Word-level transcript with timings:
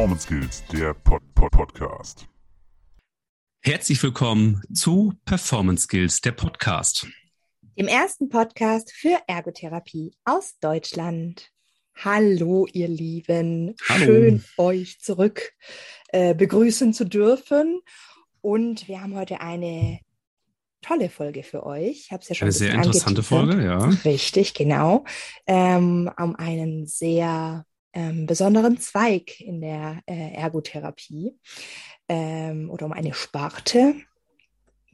Performance 0.00 0.22
Skills, 0.24 0.64
der 0.72 0.94
Pod 0.94 1.22
-Pod 1.34 1.50
Podcast. 1.50 2.26
Herzlich 3.60 4.02
willkommen 4.02 4.62
zu 4.72 5.12
Performance 5.26 5.82
Skills, 5.82 6.22
der 6.22 6.32
Podcast. 6.32 7.06
Dem 7.78 7.86
ersten 7.86 8.30
Podcast 8.30 8.92
für 8.92 9.18
Ergotherapie 9.26 10.14
aus 10.24 10.58
Deutschland. 10.58 11.50
Hallo, 11.96 12.66
ihr 12.72 12.88
Lieben. 12.88 13.74
Hallo. 13.90 14.06
Schön, 14.06 14.44
euch 14.56 15.00
zurück 15.00 15.52
äh, 16.08 16.34
begrüßen 16.34 16.94
zu 16.94 17.04
dürfen. 17.04 17.82
Und 18.40 18.88
wir 18.88 19.02
haben 19.02 19.14
heute 19.14 19.42
eine 19.42 20.00
tolle 20.80 21.10
Folge 21.10 21.42
für 21.42 21.66
euch. 21.66 22.04
Ich 22.06 22.10
habe 22.10 22.22
es 22.22 22.30
ja 22.30 22.34
schon 22.36 22.46
Eine 22.46 22.54
ein 22.54 22.58
sehr 22.58 22.72
interessante 22.72 23.20
angeteasert. 23.20 23.50
Folge, 23.50 23.64
ja. 23.66 24.10
Richtig, 24.10 24.54
genau. 24.54 25.04
Ähm, 25.46 26.10
um 26.18 26.36
einen 26.36 26.86
sehr 26.86 27.66
ähm, 27.92 28.26
besonderen 28.26 28.78
Zweig 28.78 29.40
in 29.40 29.60
der 29.60 30.02
äh, 30.06 30.34
Ergotherapie 30.34 31.38
ähm, 32.08 32.70
oder 32.70 32.86
um 32.86 32.92
eine 32.92 33.14
Sparte. 33.14 33.94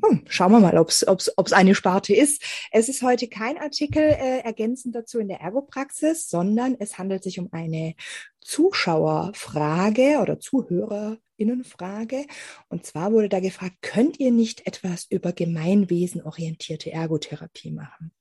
Hm, 0.04 0.24
schauen 0.28 0.52
wir 0.52 0.60
mal, 0.60 0.76
ob 0.76 0.90
es 0.90 1.52
eine 1.52 1.74
Sparte 1.74 2.14
ist. 2.14 2.42
Es 2.70 2.88
ist 2.88 3.02
heute 3.02 3.28
kein 3.28 3.58
Artikel 3.58 4.02
äh, 4.02 4.40
ergänzend 4.40 4.94
dazu 4.94 5.18
in 5.18 5.28
der 5.28 5.40
Ergopraxis, 5.40 6.28
sondern 6.28 6.76
es 6.78 6.98
handelt 6.98 7.22
sich 7.22 7.38
um 7.38 7.48
eine 7.52 7.94
Zuschauerfrage 8.46 10.18
oder 10.22 10.38
Zuhörerinnenfrage. 10.38 12.26
Und 12.68 12.86
zwar 12.86 13.10
wurde 13.10 13.28
da 13.28 13.40
gefragt, 13.40 13.74
könnt 13.82 14.20
ihr 14.20 14.30
nicht 14.30 14.68
etwas 14.68 15.06
über 15.10 15.32
gemeinwesenorientierte 15.32 16.92
Ergotherapie 16.92 17.72
machen? 17.72 18.12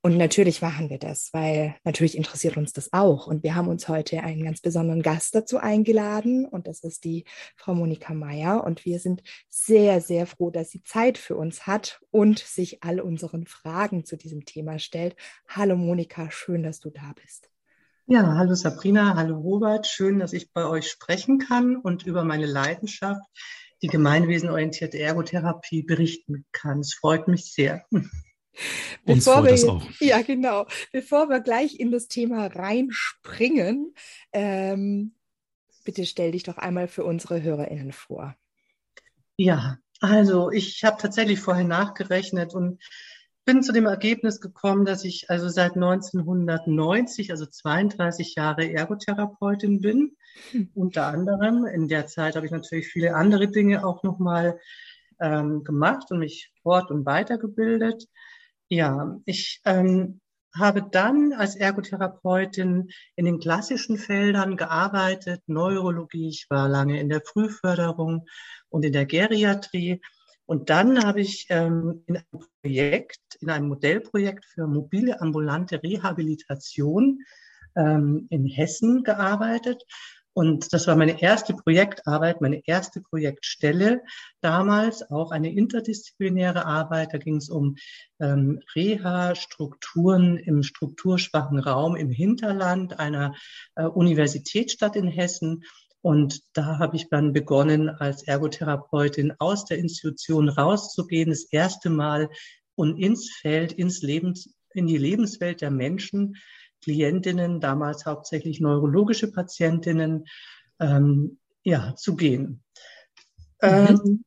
Und 0.00 0.16
natürlich 0.16 0.62
machen 0.62 0.90
wir 0.90 0.98
das, 0.98 1.28
weil 1.32 1.76
natürlich 1.84 2.16
interessiert 2.16 2.56
uns 2.56 2.72
das 2.72 2.92
auch. 2.92 3.28
Und 3.28 3.44
wir 3.44 3.54
haben 3.54 3.68
uns 3.68 3.86
heute 3.88 4.24
einen 4.24 4.42
ganz 4.42 4.60
besonderen 4.60 5.00
Gast 5.00 5.32
dazu 5.32 5.58
eingeladen 5.58 6.44
und 6.44 6.66
das 6.66 6.80
ist 6.80 7.04
die 7.04 7.24
Frau 7.54 7.72
Monika 7.72 8.14
Meyer. 8.14 8.64
Und 8.64 8.84
wir 8.84 8.98
sind 8.98 9.22
sehr, 9.48 10.00
sehr 10.00 10.26
froh, 10.26 10.50
dass 10.50 10.70
sie 10.70 10.82
Zeit 10.82 11.18
für 11.18 11.36
uns 11.36 11.68
hat 11.68 12.00
und 12.10 12.40
sich 12.40 12.82
all 12.82 13.00
unseren 13.00 13.46
Fragen 13.46 14.04
zu 14.04 14.16
diesem 14.16 14.44
Thema 14.44 14.80
stellt. 14.80 15.14
Hallo 15.46 15.76
Monika, 15.76 16.32
schön, 16.32 16.64
dass 16.64 16.80
du 16.80 16.90
da 16.90 17.12
bist. 17.22 17.51
Ja, 18.06 18.34
hallo 18.36 18.54
Sabrina, 18.54 19.14
hallo 19.14 19.38
Robert. 19.38 19.86
Schön, 19.86 20.18
dass 20.18 20.32
ich 20.32 20.52
bei 20.52 20.66
euch 20.66 20.90
sprechen 20.90 21.38
kann 21.38 21.76
und 21.76 22.04
über 22.04 22.24
meine 22.24 22.46
Leidenschaft, 22.46 23.22
die 23.80 23.86
gemeinwesenorientierte 23.86 24.98
Ergotherapie, 24.98 25.84
berichten 25.84 26.44
kann. 26.50 26.80
Es 26.80 26.94
freut 26.94 27.28
mich 27.28 27.52
sehr. 27.52 27.86
Uns 27.92 29.24
Bevor 29.24 29.34
freut 29.34 29.44
wir, 29.44 29.50
das 29.52 29.64
auch. 29.64 29.86
Ja, 30.00 30.20
genau. 30.22 30.66
Bevor 30.90 31.28
wir 31.28 31.40
gleich 31.40 31.78
in 31.78 31.92
das 31.92 32.08
Thema 32.08 32.48
reinspringen, 32.48 33.94
ähm, 34.32 35.14
bitte 35.84 36.04
stell 36.04 36.32
dich 36.32 36.42
doch 36.42 36.58
einmal 36.58 36.88
für 36.88 37.04
unsere 37.04 37.40
HörerInnen 37.40 37.92
vor. 37.92 38.34
Ja, 39.36 39.78
also 40.00 40.50
ich 40.50 40.82
habe 40.82 41.00
tatsächlich 41.00 41.38
vorher 41.38 41.64
nachgerechnet 41.64 42.52
und 42.52 42.82
bin 43.44 43.62
zu 43.62 43.72
dem 43.72 43.86
Ergebnis 43.86 44.40
gekommen, 44.40 44.84
dass 44.84 45.04
ich 45.04 45.28
also 45.28 45.48
seit 45.48 45.74
1990, 45.74 47.30
also 47.30 47.46
32 47.46 48.34
Jahre 48.36 48.72
Ergotherapeutin 48.72 49.80
bin. 49.80 50.16
Hm. 50.50 50.70
Unter 50.74 51.06
anderem. 51.06 51.66
In 51.66 51.88
der 51.88 52.06
Zeit 52.06 52.36
habe 52.36 52.46
ich 52.46 52.52
natürlich 52.52 52.88
viele 52.88 53.14
andere 53.14 53.48
Dinge 53.48 53.84
auch 53.84 54.02
nochmal 54.02 54.58
ähm, 55.20 55.64
gemacht 55.64 56.10
und 56.10 56.18
mich 56.18 56.52
fort- 56.62 56.90
und 56.90 57.04
weitergebildet. 57.06 58.06
Ja, 58.68 59.18
ich 59.24 59.60
ähm, 59.64 60.20
habe 60.54 60.82
dann 60.90 61.32
als 61.32 61.56
Ergotherapeutin 61.56 62.90
in 63.16 63.24
den 63.24 63.38
klassischen 63.38 63.96
Feldern 63.96 64.56
gearbeitet, 64.56 65.42
Neurologie, 65.46 66.28
ich 66.28 66.46
war 66.50 66.68
lange 66.68 67.00
in 67.00 67.08
der 67.08 67.22
Frühförderung 67.22 68.26
und 68.68 68.84
in 68.84 68.92
der 68.92 69.06
Geriatrie. 69.06 70.00
Und 70.46 70.70
dann 70.70 71.04
habe 71.04 71.20
ich 71.20 71.46
ähm, 71.50 72.02
in 72.06 72.16
einem 72.16 72.46
Projekt, 72.62 73.20
in 73.40 73.50
einem 73.50 73.68
Modellprojekt 73.68 74.44
für 74.44 74.66
mobile 74.66 75.20
ambulante 75.20 75.82
Rehabilitation 75.82 77.20
ähm, 77.76 78.26
in 78.30 78.46
Hessen 78.46 79.02
gearbeitet. 79.02 79.84
Und 80.34 80.72
das 80.72 80.86
war 80.86 80.96
meine 80.96 81.20
erste 81.20 81.52
Projektarbeit, 81.52 82.40
meine 82.40 82.66
erste 82.66 83.02
Projektstelle 83.02 84.02
damals, 84.40 85.10
auch 85.10 85.30
eine 85.30 85.52
interdisziplinäre 85.52 86.64
Arbeit. 86.64 87.12
Da 87.12 87.18
ging 87.18 87.36
es 87.36 87.50
um 87.50 87.76
ähm, 88.18 88.60
Reha-Strukturen 88.74 90.38
im 90.38 90.62
strukturschwachen 90.62 91.58
Raum 91.58 91.96
im 91.96 92.10
Hinterland 92.10 92.98
einer 92.98 93.34
äh, 93.74 93.84
Universitätsstadt 93.84 94.96
in 94.96 95.08
Hessen. 95.08 95.64
Und 96.02 96.42
da 96.52 96.78
habe 96.78 96.96
ich 96.96 97.08
dann 97.08 97.32
begonnen, 97.32 97.88
als 97.88 98.24
Ergotherapeutin 98.24 99.34
aus 99.38 99.64
der 99.64 99.78
Institution 99.78 100.48
rauszugehen, 100.48 101.30
das 101.30 101.44
erste 101.44 101.90
Mal 101.90 102.28
und 102.74 102.98
ins 102.98 103.32
Feld, 103.32 103.72
ins 103.72 104.02
Lebens, 104.02 104.54
in 104.74 104.86
die 104.86 104.98
Lebenswelt 104.98 105.60
der 105.60 105.70
Menschen, 105.70 106.36
Klientinnen, 106.82 107.60
damals 107.60 108.04
hauptsächlich 108.04 108.60
neurologische 108.60 109.30
Patientinnen, 109.30 110.24
ähm, 110.80 111.38
ja, 111.62 111.94
zu 111.94 112.16
gehen. 112.16 112.64
Mhm. 113.62 113.68
Ähm, 113.68 114.24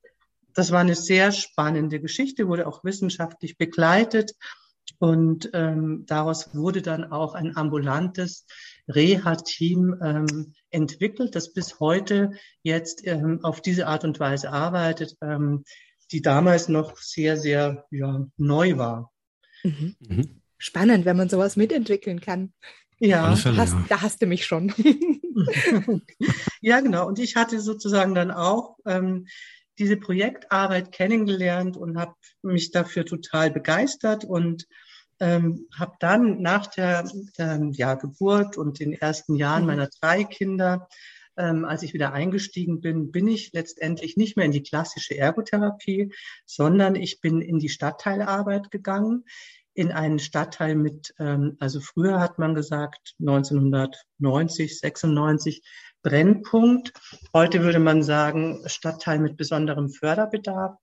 das 0.53 0.71
war 0.71 0.79
eine 0.79 0.95
sehr 0.95 1.33
spannende 1.33 1.99
Geschichte, 1.99 2.47
wurde 2.47 2.65
auch 2.65 2.85
wissenschaftlich 2.85 3.57
begleitet. 3.57 4.31
Und 4.99 5.49
ähm, 5.53 6.05
daraus 6.07 6.55
wurde 6.55 6.81
dann 6.81 7.11
auch 7.11 7.33
ein 7.35 7.57
ambulantes 7.57 8.45
Reha-Team 8.87 9.95
ähm, 10.01 10.53
entwickelt, 10.69 11.35
das 11.35 11.53
bis 11.53 11.79
heute 11.79 12.31
jetzt 12.63 13.05
ähm, 13.05 13.39
auf 13.43 13.61
diese 13.61 13.87
Art 13.87 14.03
und 14.03 14.19
Weise 14.19 14.51
arbeitet, 14.51 15.15
ähm, 15.21 15.63
die 16.11 16.21
damals 16.21 16.69
noch 16.69 16.97
sehr, 16.97 17.37
sehr 17.37 17.85
ja, 17.91 18.25
neu 18.37 18.77
war. 18.77 19.11
Mhm. 19.63 19.95
Mhm. 19.99 20.41
Spannend, 20.57 21.05
wenn 21.05 21.17
man 21.17 21.29
sowas 21.29 21.55
mitentwickeln 21.55 22.21
kann. 22.21 22.53
Ja, 22.99 23.35
Fälle, 23.35 23.57
Hast, 23.57 23.73
ja. 23.73 23.85
da 23.89 24.01
hast 24.01 24.21
du 24.21 24.25
mich 24.25 24.45
schon. 24.45 24.73
ja, 26.61 26.79
genau. 26.79 27.07
Und 27.07 27.19
ich 27.19 27.35
hatte 27.35 27.59
sozusagen 27.59 28.15
dann 28.15 28.31
auch 28.31 28.77
ähm, 28.85 29.27
diese 29.77 29.97
Projektarbeit 29.97 30.91
kennengelernt 30.91 31.77
und 31.77 31.97
habe 31.97 32.13
mich 32.41 32.71
dafür 32.71 33.05
total 33.05 33.51
begeistert 33.51 34.25
und 34.25 34.65
ähm, 35.19 35.67
habe 35.77 35.93
dann 35.99 36.41
nach 36.41 36.67
der 36.67 37.09
ähm, 37.37 37.71
ja, 37.71 37.95
Geburt 37.95 38.57
und 38.57 38.79
den 38.79 38.93
ersten 38.93 39.35
Jahren 39.35 39.61
Mhm. 39.61 39.67
meiner 39.67 39.89
drei 40.01 40.23
Kinder, 40.23 40.87
ähm, 41.37 41.65
als 41.65 41.83
ich 41.83 41.93
wieder 41.93 42.13
eingestiegen 42.13 42.81
bin, 42.81 43.11
bin 43.11 43.27
ich 43.27 43.51
letztendlich 43.53 44.17
nicht 44.17 44.37
mehr 44.37 44.45
in 44.45 44.51
die 44.51 44.63
klassische 44.63 45.17
Ergotherapie, 45.17 46.13
sondern 46.45 46.95
ich 46.95 47.21
bin 47.21 47.41
in 47.41 47.59
die 47.59 47.69
Stadtteilarbeit 47.69 48.71
gegangen, 48.71 49.25
in 49.73 49.91
einen 49.91 50.19
Stadtteil 50.19 50.75
mit, 50.75 51.13
ähm, 51.19 51.57
also 51.59 51.81
früher 51.81 52.19
hat 52.19 52.39
man 52.39 52.55
gesagt, 52.55 53.15
1990, 53.19 54.79
96, 54.79 55.61
Brennpunkt. 56.05 56.93
Heute 57.33 57.63
würde 57.63 57.79
man 57.79 58.03
sagen, 58.03 58.61
Stadtteil 58.67 59.17
mit 59.17 59.37
besonderem 59.37 59.89
Förderbedarf. 59.89 60.77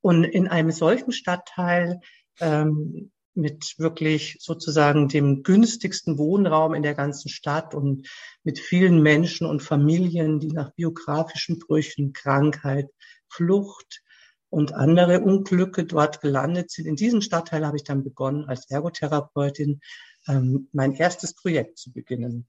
Und 0.00 0.24
in 0.24 0.48
einem 0.48 0.72
solchen 0.72 1.12
Stadtteil 1.12 2.00
ähm, 2.40 3.12
mit 3.34 3.74
wirklich 3.78 4.36
sozusagen 4.40 5.06
dem 5.06 5.44
günstigsten 5.44 6.18
Wohnraum 6.18 6.74
in 6.74 6.82
der 6.82 6.94
ganzen 6.94 7.28
Stadt 7.28 7.72
und 7.72 8.08
mit 8.42 8.58
vielen 8.58 9.00
Menschen 9.00 9.46
und 9.46 9.62
Familien, 9.62 10.40
die 10.40 10.50
nach 10.50 10.72
biografischen 10.74 11.60
Brüchen, 11.60 12.12
Krankheit, 12.12 12.88
Flucht 13.28 14.02
und 14.50 14.74
andere 14.74 15.20
Unglücke 15.20 15.84
dort 15.84 16.20
gelandet 16.20 16.72
sind. 16.72 16.86
In 16.86 16.96
diesem 16.96 17.20
Stadtteil 17.20 17.64
habe 17.64 17.76
ich 17.76 17.84
dann 17.84 18.02
begonnen, 18.02 18.46
als 18.46 18.68
Ergotherapeutin 18.68 19.80
ähm, 20.26 20.68
mein 20.72 20.94
erstes 20.94 21.34
Projekt 21.34 21.78
zu 21.78 21.92
beginnen. 21.92 22.48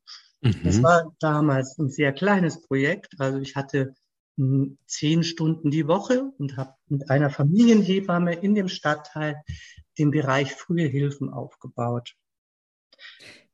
Das 0.63 0.81
Mhm. 0.81 0.83
war 0.83 1.13
damals 1.19 1.77
ein 1.77 1.89
sehr 1.89 2.13
kleines 2.13 2.61
Projekt. 2.61 3.15
Also 3.19 3.39
ich 3.39 3.55
hatte 3.55 3.93
mh, 4.37 4.75
zehn 4.87 5.23
Stunden 5.23 5.71
die 5.71 5.87
Woche 5.87 6.31
und 6.37 6.57
habe 6.57 6.75
mit 6.87 7.09
einer 7.09 7.29
Familienhebamme 7.29 8.33
in 8.35 8.55
dem 8.55 8.67
Stadtteil 8.67 9.41
den 9.97 10.11
Bereich 10.11 10.53
frühe 10.55 10.87
Hilfen 10.87 11.29
aufgebaut. 11.31 12.15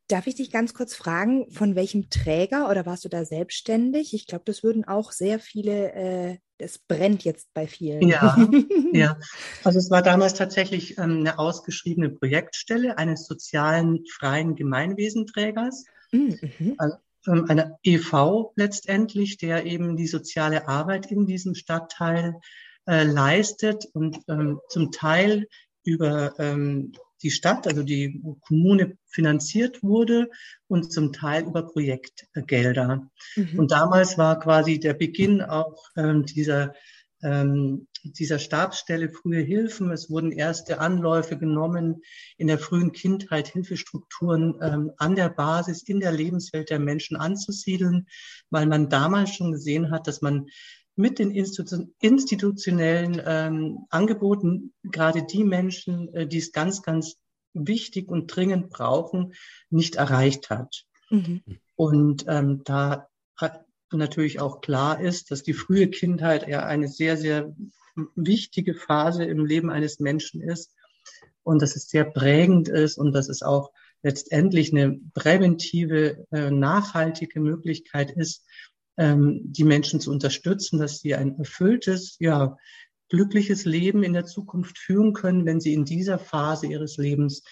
Darf 0.07 0.27
ich 0.27 0.35
dich 0.35 0.51
ganz 0.51 0.73
kurz 0.75 0.93
fragen, 0.95 1.49
von 1.49 1.75
welchem 1.75 2.09
Träger 2.11 2.69
oder 2.69 2.85
warst 2.85 3.05
du 3.05 3.09
da 3.09 3.25
selbstständig? 3.25 4.13
Ich 4.13 4.27
glaube, 4.27 4.43
das 4.45 4.61
würden 4.63 4.85
auch 4.85 5.11
sehr 5.11 5.39
viele, 5.39 5.93
äh, 5.93 6.37
das 6.59 6.77
brennt 6.77 7.23
jetzt 7.23 7.51
bei 7.53 7.67
vielen. 7.67 8.11
Ja, 8.11 8.35
Ja, 8.91 9.17
also 9.63 9.79
es 9.79 9.89
war 9.91 10.01
damals 10.01 10.35
tatsächlich 10.35 10.97
ähm, 10.97 11.19
eine 11.19 11.37
ausgeschriebene 11.39 12.09
Projektstelle 12.11 12.97
eines 12.97 13.25
sozialen 13.27 14.05
freien 14.07 14.55
Gemeinwesenträgers, 14.55 15.85
Mhm, 16.15 16.77
mhm. 17.27 17.45
einer 17.49 17.77
EV 17.83 18.53
letztendlich, 18.55 19.37
der 19.37 19.65
eben 19.65 19.97
die 19.97 20.07
soziale 20.07 20.67
Arbeit 20.67 21.11
in 21.11 21.25
diesem 21.25 21.55
Stadtteil 21.55 22.35
äh, 22.87 23.03
leistet 23.03 23.85
und 23.93 24.19
ähm, 24.27 24.59
zum 24.69 24.91
Teil 24.91 25.47
über 25.83 26.39
ähm, 26.39 26.93
die 27.23 27.31
Stadt, 27.31 27.67
also 27.67 27.81
die 27.81 28.21
Kommune 28.41 28.97
finanziert 29.07 29.81
wurde 29.81 30.29
und 30.67 30.91
zum 30.91 31.11
Teil 31.13 31.45
über 31.45 31.63
Projektgelder. 31.63 33.09
Mhm. 33.35 33.59
Und 33.59 33.71
damals 33.71 34.17
war 34.17 34.39
quasi 34.39 34.79
der 34.79 34.93
Beginn 34.93 35.41
auch 35.41 35.89
ähm, 35.95 36.25
dieser 36.25 36.75
ähm, 37.23 37.87
dieser 38.11 38.39
Stabsstelle 38.39 39.09
frühe 39.09 39.41
Hilfen. 39.41 39.91
Es 39.91 40.09
wurden 40.09 40.31
erste 40.31 40.79
Anläufe 40.79 41.37
genommen, 41.37 42.01
in 42.37 42.47
der 42.47 42.59
frühen 42.59 42.91
Kindheit 42.91 43.47
Hilfestrukturen 43.49 44.55
ähm, 44.61 44.91
an 44.97 45.15
der 45.15 45.29
Basis 45.29 45.83
in 45.83 45.99
der 45.99 46.11
Lebenswelt 46.11 46.69
der 46.69 46.79
Menschen 46.79 47.17
anzusiedeln, 47.17 48.07
weil 48.49 48.65
man 48.65 48.89
damals 48.89 49.35
schon 49.35 49.51
gesehen 49.51 49.91
hat, 49.91 50.07
dass 50.07 50.21
man 50.21 50.47
mit 50.95 51.19
den 51.19 51.31
institutionellen 51.31 53.21
ähm, 53.25 53.85
Angeboten 53.89 54.73
gerade 54.83 55.23
die 55.23 55.43
Menschen, 55.43 56.13
äh, 56.13 56.25
die 56.25 56.37
es 56.37 56.53
ganz, 56.53 56.81
ganz 56.83 57.17
wichtig 57.53 58.07
und 58.09 58.27
dringend 58.27 58.69
brauchen, 58.69 59.33
nicht 59.69 59.95
erreicht 59.95 60.49
hat. 60.49 60.85
Mhm. 61.09 61.41
Und 61.75 62.25
ähm, 62.27 62.61
da 62.63 63.09
hat 63.35 63.65
natürlich 63.91 64.39
auch 64.39 64.61
klar 64.61 64.99
ist, 64.99 65.31
dass 65.31 65.43
die 65.43 65.53
frühe 65.53 65.89
Kindheit 65.89 66.47
ja 66.47 66.65
eine 66.65 66.87
sehr, 66.87 67.17
sehr 67.17 67.53
wichtige 68.15 68.75
Phase 68.75 69.23
im 69.23 69.45
Leben 69.45 69.69
eines 69.69 69.99
Menschen 69.99 70.41
ist 70.41 70.73
und 71.43 71.61
dass 71.61 71.75
es 71.75 71.89
sehr 71.89 72.05
prägend 72.05 72.67
ist 72.67 72.97
und 72.97 73.13
dass 73.13 73.29
es 73.29 73.41
auch 73.41 73.71
letztendlich 74.03 74.71
eine 74.71 74.99
präventive, 75.13 76.25
äh, 76.31 76.51
nachhaltige 76.51 77.39
Möglichkeit 77.39 78.11
ist, 78.11 78.45
ähm, 78.97 79.41
die 79.43 79.63
Menschen 79.63 79.99
zu 79.99 80.11
unterstützen, 80.11 80.79
dass 80.79 80.99
sie 80.99 81.15
ein 81.15 81.37
erfülltes, 81.37 82.17
ja, 82.19 82.57
glückliches 83.09 83.65
Leben 83.65 84.03
in 84.03 84.13
der 84.13 84.25
Zukunft 84.25 84.77
führen 84.77 85.13
können, 85.13 85.45
wenn 85.45 85.59
sie 85.59 85.73
in 85.73 85.85
dieser 85.85 86.17
Phase 86.17 86.67
ihres 86.67 86.97
Lebens 86.97 87.43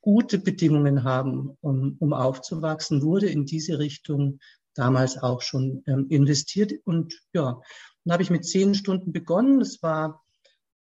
gute 0.00 0.38
Bedingungen 0.38 1.04
haben, 1.04 1.56
um, 1.60 1.96
um 1.98 2.12
aufzuwachsen, 2.12 3.02
wurde 3.02 3.28
in 3.28 3.46
diese 3.46 3.78
Richtung 3.78 4.38
damals 4.74 5.18
auch 5.18 5.42
schon 5.42 5.82
ähm, 5.86 6.06
investiert. 6.08 6.72
Und 6.84 7.20
ja, 7.32 7.60
dann 8.04 8.12
habe 8.12 8.22
ich 8.22 8.30
mit 8.30 8.44
zehn 8.44 8.74
Stunden 8.74 9.12
begonnen. 9.12 9.58
Das 9.58 9.82
war 9.82 10.22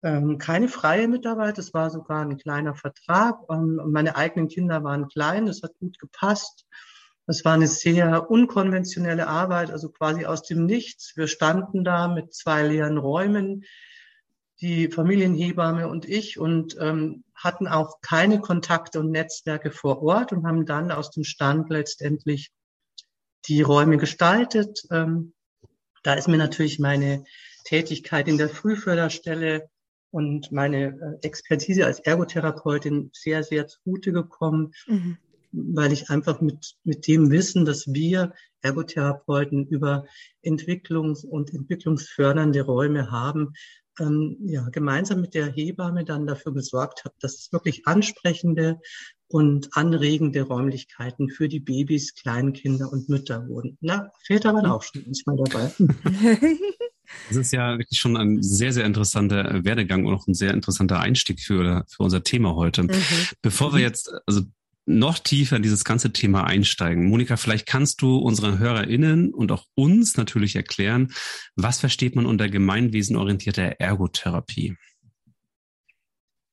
ähm, 0.04 0.38
keine 0.38 0.68
freie 0.68 1.07
Mitarbeit, 1.07 1.57
das 1.57 1.74
war 1.74 1.90
sogar 1.90 2.22
ein 2.22 2.38
kleiner 2.38 2.75
Vertrag. 2.75 3.40
Ähm, 3.50 3.81
meine 3.88 4.16
eigenen 4.16 4.48
Kinder 4.48 4.84
waren 4.84 5.07
klein, 5.07 5.48
das 5.48 5.63
hat 5.63 5.78
gut 5.80 5.98
gepasst. 6.00 6.66
Das 7.28 7.44
war 7.44 7.54
eine 7.54 7.68
sehr 7.68 8.30
unkonventionelle 8.30 9.28
Arbeit, 9.28 9.72
also 9.72 9.90
quasi 9.90 10.25
aus 10.25 10.44
dem 10.44 10.66
Nichts. 10.68 11.13
Wir 11.16 11.28
standen 11.28 11.84
da 11.84 12.07
mit 12.07 12.36
zwei 12.36 12.68
leeren 12.68 13.00
Räumen, 13.00 13.63
die 14.62 14.90
Familienhebamme 14.90 15.88
und 15.88 16.06
ich, 16.06 16.38
und 16.40 16.78
ähm, 16.80 17.24
hatten 17.34 17.68
auch 17.68 18.00
keine 18.01 18.40
Kontakte 18.40 19.00
und 19.00 19.10
Netzwerke 19.10 19.72
vor 19.72 20.04
Ort 20.04 20.31
und 20.34 20.46
haben 20.46 20.68
dann 20.68 20.92
aus 20.92 21.10
dem 21.10 21.24
Stand 21.24 21.69
letztendlich 21.72 22.51
die 23.48 23.63
Räume 23.63 23.98
gestaltet. 23.98 24.84
Ähm, 24.92 25.34
da 26.06 26.13
ist 26.13 26.28
mir 26.28 26.38
natürlich 26.38 26.78
meine 26.80 27.24
Tätigkeit 27.63 28.28
in 28.28 28.38
der 28.38 28.50
Frühförderstelle 28.50 29.69
und 30.12 30.52
meine 30.52 31.18
äh, 31.22 31.25
Expertise 31.25 31.86
als 31.86 32.00
Ergotherapeutin 32.00 33.10
sehr, 33.12 33.44
sehr 33.44 33.68
zugute 33.68 34.12
gekommen, 34.13 34.72
mhm. 34.86 35.18
weil 35.52 35.92
ich 35.92 36.10
einfach 36.10 36.42
mit, 36.42 36.75
mit 36.84 37.07
dem 37.07 37.31
Wissen, 37.31 37.66
dass 37.66 37.88
wir 37.88 38.34
Ergotherapeuten 38.62 39.66
über 39.68 40.06
Entwicklungs- 40.44 41.25
und 41.25 41.54
entwicklungsfördernde 41.54 42.62
Räume 42.62 43.10
haben, 43.10 43.54
ähm, 44.00 44.38
ja, 44.46 44.68
gemeinsam 44.70 45.22
mit 45.22 45.34
der 45.34 45.48
Hebamme 45.48 46.06
dann 46.06 46.28
dafür 46.28 46.54
gesorgt 46.54 47.06
habe, 47.06 47.16
dass 47.20 47.36
es 47.36 47.54
wirklich 47.54 47.88
ansprechende 47.88 48.80
und 49.28 49.76
anregende 49.76 50.44
Räumlichkeiten 50.44 51.30
für 51.30 51.48
die 51.48 51.60
Babys, 51.60 52.14
Kleinkinder 52.14 52.92
und 52.92 53.10
Mütter 53.10 53.48
wurden. 53.48 53.78
Na, 53.82 54.12
Väter 54.24 54.54
waren 54.54 54.68
auch 54.68 54.84
schon 54.84 55.04
manchmal 55.06 55.38
dabei. 55.38 55.72
Das 57.28 57.38
ist 57.38 57.54
ja 57.54 57.78
wirklich 57.78 58.00
schon 58.00 58.18
ein 58.18 58.42
sehr, 58.42 58.74
sehr 58.74 58.86
interessanter 58.86 59.64
Werdegang 59.64 60.06
und 60.06 60.14
auch 60.16 60.28
ein 60.28 60.34
sehr 60.34 60.54
interessanter 60.54 61.00
Einstieg 61.00 61.40
für, 61.40 61.86
für 61.88 62.04
unser 62.04 62.24
Thema 62.24 62.56
heute. 62.56 62.84
Mhm. 62.84 62.90
Bevor 63.42 63.72
wir 63.72 63.80
mhm. 63.80 63.84
jetzt 63.84 64.12
also 64.26 64.42
noch 64.86 65.20
tiefer 65.20 65.56
in 65.56 65.64
dieses 65.64 65.84
ganze 65.84 66.12
Thema 66.14 66.46
einsteigen, 66.46 67.08
Monika, 67.10 67.38
vielleicht 67.38 67.66
kannst 67.66 68.02
du 68.02 68.18
unseren 68.18 68.60
HörerInnen 68.60 69.34
und 69.34 69.52
auch 69.52 69.66
uns 69.76 70.18
natürlich 70.18 70.56
erklären, 70.56 71.12
was 71.56 71.80
versteht 71.80 72.16
man 72.16 72.26
unter 72.26 72.50
gemeinwesenorientierter 72.50 73.80
Ergotherapie? 73.80 74.76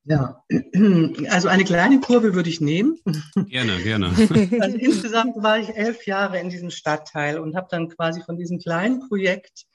Ja, 0.05 0.43
also 1.29 1.49
eine 1.49 1.64
kleine 1.64 2.00
Kurve 2.00 2.34
würde 2.34 2.49
ich 2.49 2.61
nehmen. 2.61 2.99
Gerne, 3.46 3.81
gerne. 3.82 4.11
Also 4.61 4.76
insgesamt 4.76 5.37
war 5.37 5.58
ich 5.58 5.69
elf 5.69 6.06
Jahre 6.06 6.40
in 6.40 6.50
diesem 6.50 6.70
Stadtteil 6.70 7.38
und 7.38 7.55
habe 7.55 7.69
dann 7.70 7.88
quasi 7.88 8.23
von 8.23 8.37
diesem 8.37 8.58
kleinen 8.58 9.08
Projekt 9.08 9.67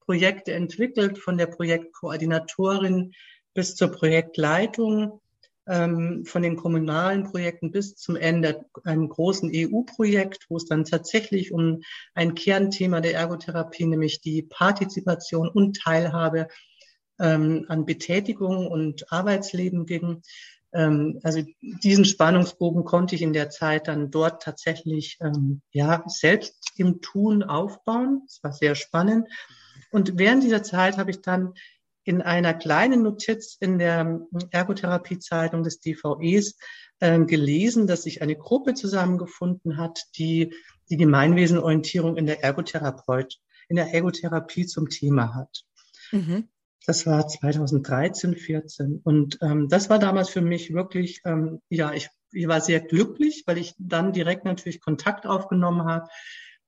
Projekte 0.00 0.52
entwickelt, 0.52 1.18
von 1.18 1.38
der 1.38 1.46
Projektkoordinatorin 1.46 3.12
bis 3.54 3.74
zur 3.74 3.88
Projektleitung, 3.88 5.20
von 5.66 6.42
den 6.42 6.56
kommunalen 6.56 7.24
Projekten 7.24 7.70
bis 7.70 7.96
zum 7.96 8.16
Ende 8.16 8.66
einem 8.84 9.08
großen 9.08 9.50
EU-Projekt, 9.50 10.44
wo 10.50 10.58
es 10.58 10.66
dann 10.66 10.84
tatsächlich 10.84 11.52
um 11.52 11.80
ein 12.12 12.34
Kernthema 12.34 13.00
der 13.00 13.14
Ergotherapie, 13.14 13.86
nämlich 13.86 14.20
die 14.20 14.42
Partizipation 14.42 15.48
und 15.48 15.78
Teilhabe 15.80 16.48
ähm, 17.18 17.64
an 17.68 17.86
Betätigung 17.86 18.66
und 18.66 19.10
Arbeitsleben 19.10 19.86
ging. 19.86 20.22
Ähm, 20.72 21.20
also 21.22 21.42
diesen 21.60 22.04
Spannungsbogen 22.04 22.84
konnte 22.84 23.14
ich 23.14 23.22
in 23.22 23.32
der 23.32 23.50
Zeit 23.50 23.88
dann 23.88 24.10
dort 24.10 24.42
tatsächlich 24.42 25.18
ähm, 25.20 25.62
ja 25.70 26.02
selbst 26.06 26.72
im 26.76 27.00
Tun 27.00 27.42
aufbauen. 27.42 28.22
Es 28.26 28.42
war 28.42 28.52
sehr 28.52 28.74
spannend. 28.74 29.28
Und 29.90 30.18
während 30.18 30.42
dieser 30.42 30.62
Zeit 30.62 30.98
habe 30.98 31.12
ich 31.12 31.20
dann 31.22 31.54
in 32.04 32.22
einer 32.22 32.54
kleinen 32.54 33.02
Notiz 33.02 33.56
in 33.58 33.78
der 33.78 34.20
Ergotherapie-Zeitung 34.50 35.62
des 35.62 35.80
DVEs 35.80 36.56
äh, 37.00 37.18
gelesen, 37.20 37.86
dass 37.86 38.02
sich 38.02 38.22
eine 38.22 38.36
Gruppe 38.36 38.74
zusammengefunden 38.74 39.78
hat, 39.78 40.04
die 40.16 40.54
die 40.90 40.96
Gemeinwesenorientierung 40.96 42.16
in 42.16 42.26
der 42.26 42.44
Ergotherapeut, 42.44 43.38
in 43.68 43.76
der 43.76 43.92
Ergotherapie 43.92 44.66
zum 44.66 44.90
Thema 44.90 45.34
hat. 45.34 45.64
Mhm. 46.12 46.48
Das 46.86 47.06
war 47.06 47.26
2013, 47.26 48.36
14. 48.36 49.00
Und 49.02 49.38
ähm, 49.40 49.68
das 49.68 49.88
war 49.88 49.98
damals 49.98 50.28
für 50.28 50.42
mich 50.42 50.74
wirklich, 50.74 51.22
ähm, 51.24 51.62
ja, 51.70 51.92
ich, 51.94 52.10
ich 52.32 52.46
war 52.46 52.60
sehr 52.60 52.80
glücklich, 52.80 53.44
weil 53.46 53.56
ich 53.56 53.74
dann 53.78 54.12
direkt 54.12 54.44
natürlich 54.44 54.82
Kontakt 54.82 55.26
aufgenommen 55.26 55.86
habe 55.86 56.08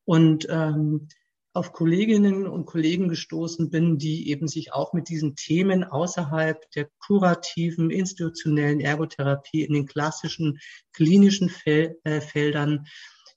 und 0.04 0.46
ähm, 0.48 1.08
auf 1.56 1.72
Kolleginnen 1.72 2.46
und 2.46 2.66
Kollegen 2.66 3.08
gestoßen 3.08 3.70
bin, 3.70 3.98
die 3.98 4.28
eben 4.28 4.46
sich 4.46 4.72
auch 4.72 4.92
mit 4.92 5.08
diesen 5.08 5.34
Themen 5.34 5.84
außerhalb 5.84 6.70
der 6.72 6.88
kurativen, 6.98 7.90
institutionellen 7.90 8.80
Ergotherapie 8.80 9.62
in 9.62 9.72
den 9.72 9.86
klassischen 9.86 10.58
klinischen 10.92 11.48
Fel 11.48 11.98
äh, 12.04 12.20
Feldern 12.20 12.86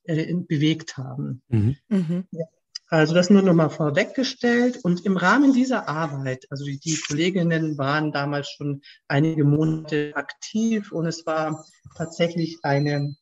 äh, 0.03 0.33
bewegt 0.33 0.97
haben. 0.97 1.41
Mhm. 1.47 1.77
Mhm. 1.87 2.23
Ja. 2.31 2.45
Also 2.91 3.13
das 3.13 3.29
nur 3.29 3.43
nochmal 3.43 3.69
vorweggestellt. 3.69 4.79
Und 4.83 5.05
im 5.05 5.15
Rahmen 5.15 5.53
dieser 5.53 5.87
Arbeit, 5.87 6.47
also 6.49 6.65
die, 6.65 6.79
die, 6.79 6.97
Kolleginnen 7.07 7.77
waren 7.77 8.11
damals 8.11 8.49
schon 8.49 8.81
einige 9.07 9.43
Monate 9.43 10.11
aktiv 10.15 10.91
und 10.91 11.05
es 11.05 11.25
war 11.27 11.63
tatsächlich 11.95 12.57
eine, 12.63 13.15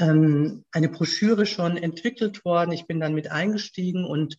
ähm, 0.00 0.64
eine 0.72 0.88
Broschüre 0.88 1.46
schon 1.46 1.76
entwickelt 1.76 2.44
worden. 2.44 2.72
Ich 2.72 2.86
bin 2.86 3.00
dann 3.00 3.14
mit 3.14 3.30
eingestiegen 3.30 4.04
und 4.04 4.38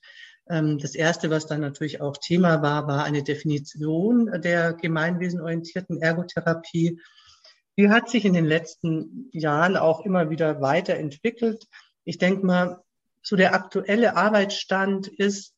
ähm, 0.50 0.80
das 0.80 0.96
Erste, 0.96 1.30
was 1.30 1.46
dann 1.46 1.62
natürlich 1.62 2.01
auch 2.01 2.18
Thema 2.18 2.62
war, 2.62 2.88
war 2.88 3.03
eine 3.03 3.24
Definition 3.24 4.30
der 4.41 4.74
gemeinwesenorientierten 4.74 6.01
Ergotherapie. 6.01 7.00
Die 7.77 7.89
hat 7.89 8.10
sich 8.10 8.25
in 8.25 8.34
den 8.34 8.46
letzten 8.46 9.30
Jahren 9.32 9.77
auch 9.77 10.06
immer 10.06 10.30
wieder 10.30 10.62
weiterentwickelt. 10.62 11.65
Ich 12.03 12.18
denke 12.18 12.46
mal, 12.46 12.82
so 13.22 13.36
der 13.36 13.53
aktuelle 13.53 14.18
Arbeitsstand 14.18 15.08
ist, 15.08 15.53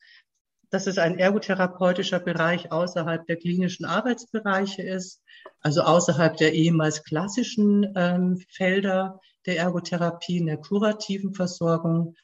dass 0.70 0.88
es 0.88 0.98
ein 0.98 1.20
ergotherapeutischer 1.20 2.20
Bereich 2.20 2.72
außerhalb 2.72 3.26
der 3.28 3.38
klinischen 3.38 3.86
Arbeitsbereiche 3.86 4.82
ist, 4.82 5.22
also 5.62 5.82
außerhalb 5.82 6.36
der 6.38 6.54
ehemals 6.54 7.04
klassischen 7.04 7.94
ähm, 7.96 8.44
Felder 8.50 9.20
der 9.46 9.58
Ergotherapie, 9.58 10.38
in 10.38 10.48
der 10.48 10.58
kurativen 10.58 11.34
Versorgung. 11.34 12.16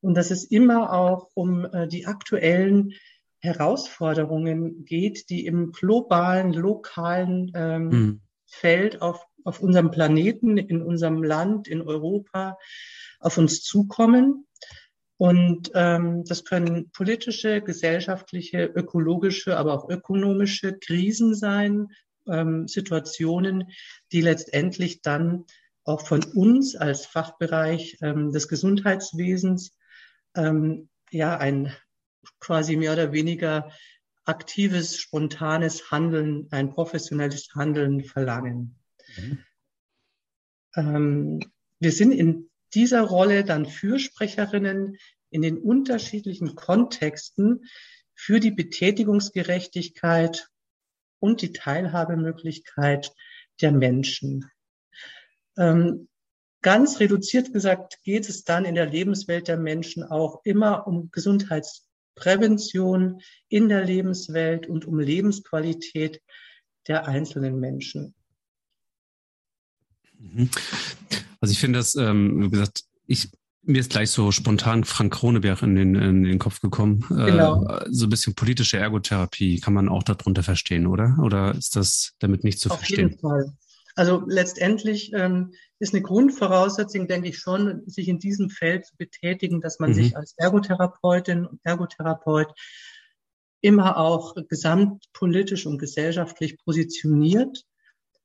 Und 0.00 0.14
dass 0.14 0.30
es 0.30 0.44
immer 0.44 0.92
auch 0.92 1.28
um 1.34 1.64
äh, 1.64 1.88
die 1.88 2.06
aktuellen 2.06 2.92
Herausforderungen 3.40 4.84
geht, 4.84 5.30
die 5.30 5.46
im 5.46 5.72
globalen, 5.72 6.52
lokalen 6.52 7.52
ähm, 7.54 7.88
mhm. 7.88 8.20
Feld 8.46 9.02
auf, 9.02 9.24
auf 9.44 9.60
unserem 9.60 9.90
Planeten, 9.90 10.58
in 10.58 10.82
unserem 10.82 11.22
Land, 11.22 11.68
in 11.68 11.82
Europa 11.82 12.58
auf 13.20 13.38
uns 13.38 13.62
zukommen. 13.62 14.46
Und 15.16 15.72
ähm, 15.74 16.24
das 16.24 16.44
können 16.44 16.90
politische, 16.90 17.60
gesellschaftliche, 17.60 18.64
ökologische, 18.64 19.56
aber 19.56 19.74
auch 19.74 19.88
ökonomische 19.88 20.78
Krisen 20.78 21.34
sein, 21.34 21.88
ähm, 22.28 22.68
Situationen, 22.68 23.70
die 24.12 24.20
letztendlich 24.20 25.02
dann 25.02 25.44
auch 25.88 26.06
von 26.06 26.22
uns 26.22 26.76
als 26.76 27.06
Fachbereich 27.06 27.96
ähm, 28.02 28.30
des 28.30 28.46
Gesundheitswesens 28.48 29.76
ähm, 30.36 30.90
ja 31.10 31.38
ein 31.38 31.74
quasi 32.40 32.76
mehr 32.76 32.92
oder 32.92 33.12
weniger 33.12 33.72
aktives, 34.24 34.98
spontanes 34.98 35.90
Handeln, 35.90 36.48
ein 36.50 36.70
professionelles 36.70 37.48
Handeln 37.54 38.04
verlangen. 38.04 38.78
Mhm. 39.16 39.38
Ähm, 40.76 41.40
wir 41.80 41.92
sind 41.92 42.12
in 42.12 42.50
dieser 42.74 43.00
Rolle 43.00 43.44
dann 43.44 43.64
Fürsprecherinnen 43.64 44.98
in 45.30 45.40
den 45.40 45.56
unterschiedlichen 45.56 46.54
Kontexten 46.54 47.64
für 48.14 48.40
die 48.40 48.50
Betätigungsgerechtigkeit 48.50 50.48
und 51.18 51.40
die 51.40 51.52
Teilhabemöglichkeit 51.52 53.12
der 53.62 53.72
Menschen. 53.72 54.50
Ähm, 55.58 56.08
ganz 56.62 57.00
reduziert 57.00 57.52
gesagt 57.52 57.98
geht 58.02 58.26
es 58.28 58.44
dann 58.44 58.64
in 58.64 58.74
der 58.74 58.86
Lebenswelt 58.86 59.48
der 59.48 59.58
Menschen 59.58 60.04
auch 60.04 60.40
immer 60.44 60.86
um 60.86 61.10
Gesundheitsprävention 61.10 63.20
in 63.48 63.68
der 63.68 63.84
Lebenswelt 63.84 64.68
und 64.68 64.86
um 64.86 64.98
Lebensqualität 64.98 66.22
der 66.86 67.06
einzelnen 67.06 67.60
Menschen. 67.60 68.14
Mhm. 70.18 70.48
Also 71.40 71.52
ich 71.52 71.60
finde 71.60 71.78
das, 71.78 71.94
ähm, 71.94 72.44
wie 72.44 72.50
gesagt, 72.50 72.84
ich 73.06 73.28
mir 73.62 73.80
ist 73.80 73.90
gleich 73.90 74.10
so 74.10 74.32
spontan 74.32 74.84
Frank 74.84 75.12
Kroneberg 75.12 75.62
in 75.62 75.76
den, 75.76 75.94
in 75.94 76.24
den 76.24 76.38
Kopf 76.38 76.60
gekommen. 76.60 77.04
Äh, 77.10 77.32
genau. 77.32 77.66
Äh, 77.66 77.86
so 77.90 78.06
ein 78.06 78.10
bisschen 78.10 78.34
politische 78.34 78.78
Ergotherapie 78.78 79.60
kann 79.60 79.74
man 79.74 79.90
auch 79.90 80.02
darunter 80.02 80.42
verstehen, 80.42 80.86
oder? 80.86 81.18
Oder 81.22 81.54
ist 81.54 81.76
das 81.76 82.14
damit 82.18 82.44
nicht 82.44 82.60
zu 82.60 82.70
Auf 82.70 82.78
verstehen? 82.78 83.06
Auf 83.06 83.10
jeden 83.10 83.20
Fall. 83.20 83.52
Also 83.98 84.22
letztendlich 84.28 85.12
ähm, 85.12 85.54
ist 85.80 85.92
eine 85.92 86.04
Grundvoraussetzung, 86.04 87.08
denke 87.08 87.30
ich 87.30 87.38
schon, 87.38 87.82
sich 87.88 88.06
in 88.06 88.20
diesem 88.20 88.48
Feld 88.48 88.86
zu 88.86 88.96
betätigen, 88.96 89.60
dass 89.60 89.80
man 89.80 89.90
mhm. 89.90 89.94
sich 89.94 90.16
als 90.16 90.34
Ergotherapeutin 90.36 91.44
und 91.44 91.58
Ergotherapeut 91.64 92.52
immer 93.60 93.96
auch 93.96 94.36
gesamtpolitisch 94.48 95.66
und 95.66 95.78
gesellschaftlich 95.78 96.58
positioniert. 96.58 97.64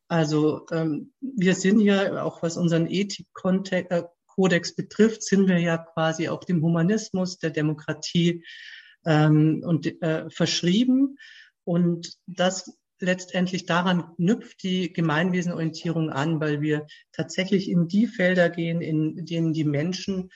Also 0.08 0.68
ähm, 0.72 1.12
wir 1.22 1.56
sind 1.56 1.80
ja 1.80 2.22
auch 2.22 2.44
was 2.44 2.56
unseren 2.56 2.86
Ethikkontext 2.86 3.92
äh, 3.92 4.04
Kodex 4.28 4.76
betrifft, 4.76 5.24
sind 5.24 5.48
wir 5.48 5.58
ja 5.58 5.80
quasi 5.80 6.30
auch 6.30 6.44
dem 6.44 6.62
Humanismus, 6.62 7.40
der 7.40 7.50
Demokratie 7.50 8.46
ähm, 9.08 9.64
und 9.66 9.88
äh, 10.04 10.30
verschrieben. 10.30 11.18
Und 11.64 12.14
das 12.28 12.78
letztendlich 13.04 13.66
daran 13.66 14.16
knüpft 14.16 14.64
die 14.64 14.92
Gemeinwesenorientierung 14.92 16.10
an, 16.10 16.40
weil 16.40 16.62
wir 16.62 16.88
tatsächlich 17.12 17.70
in 17.70 17.88
die 17.88 18.08
Felder 18.08 18.50
gehen, 18.50 18.82
in 18.82 19.26
denen 19.26 19.54
die 19.54 19.66
Menschen 19.66 20.32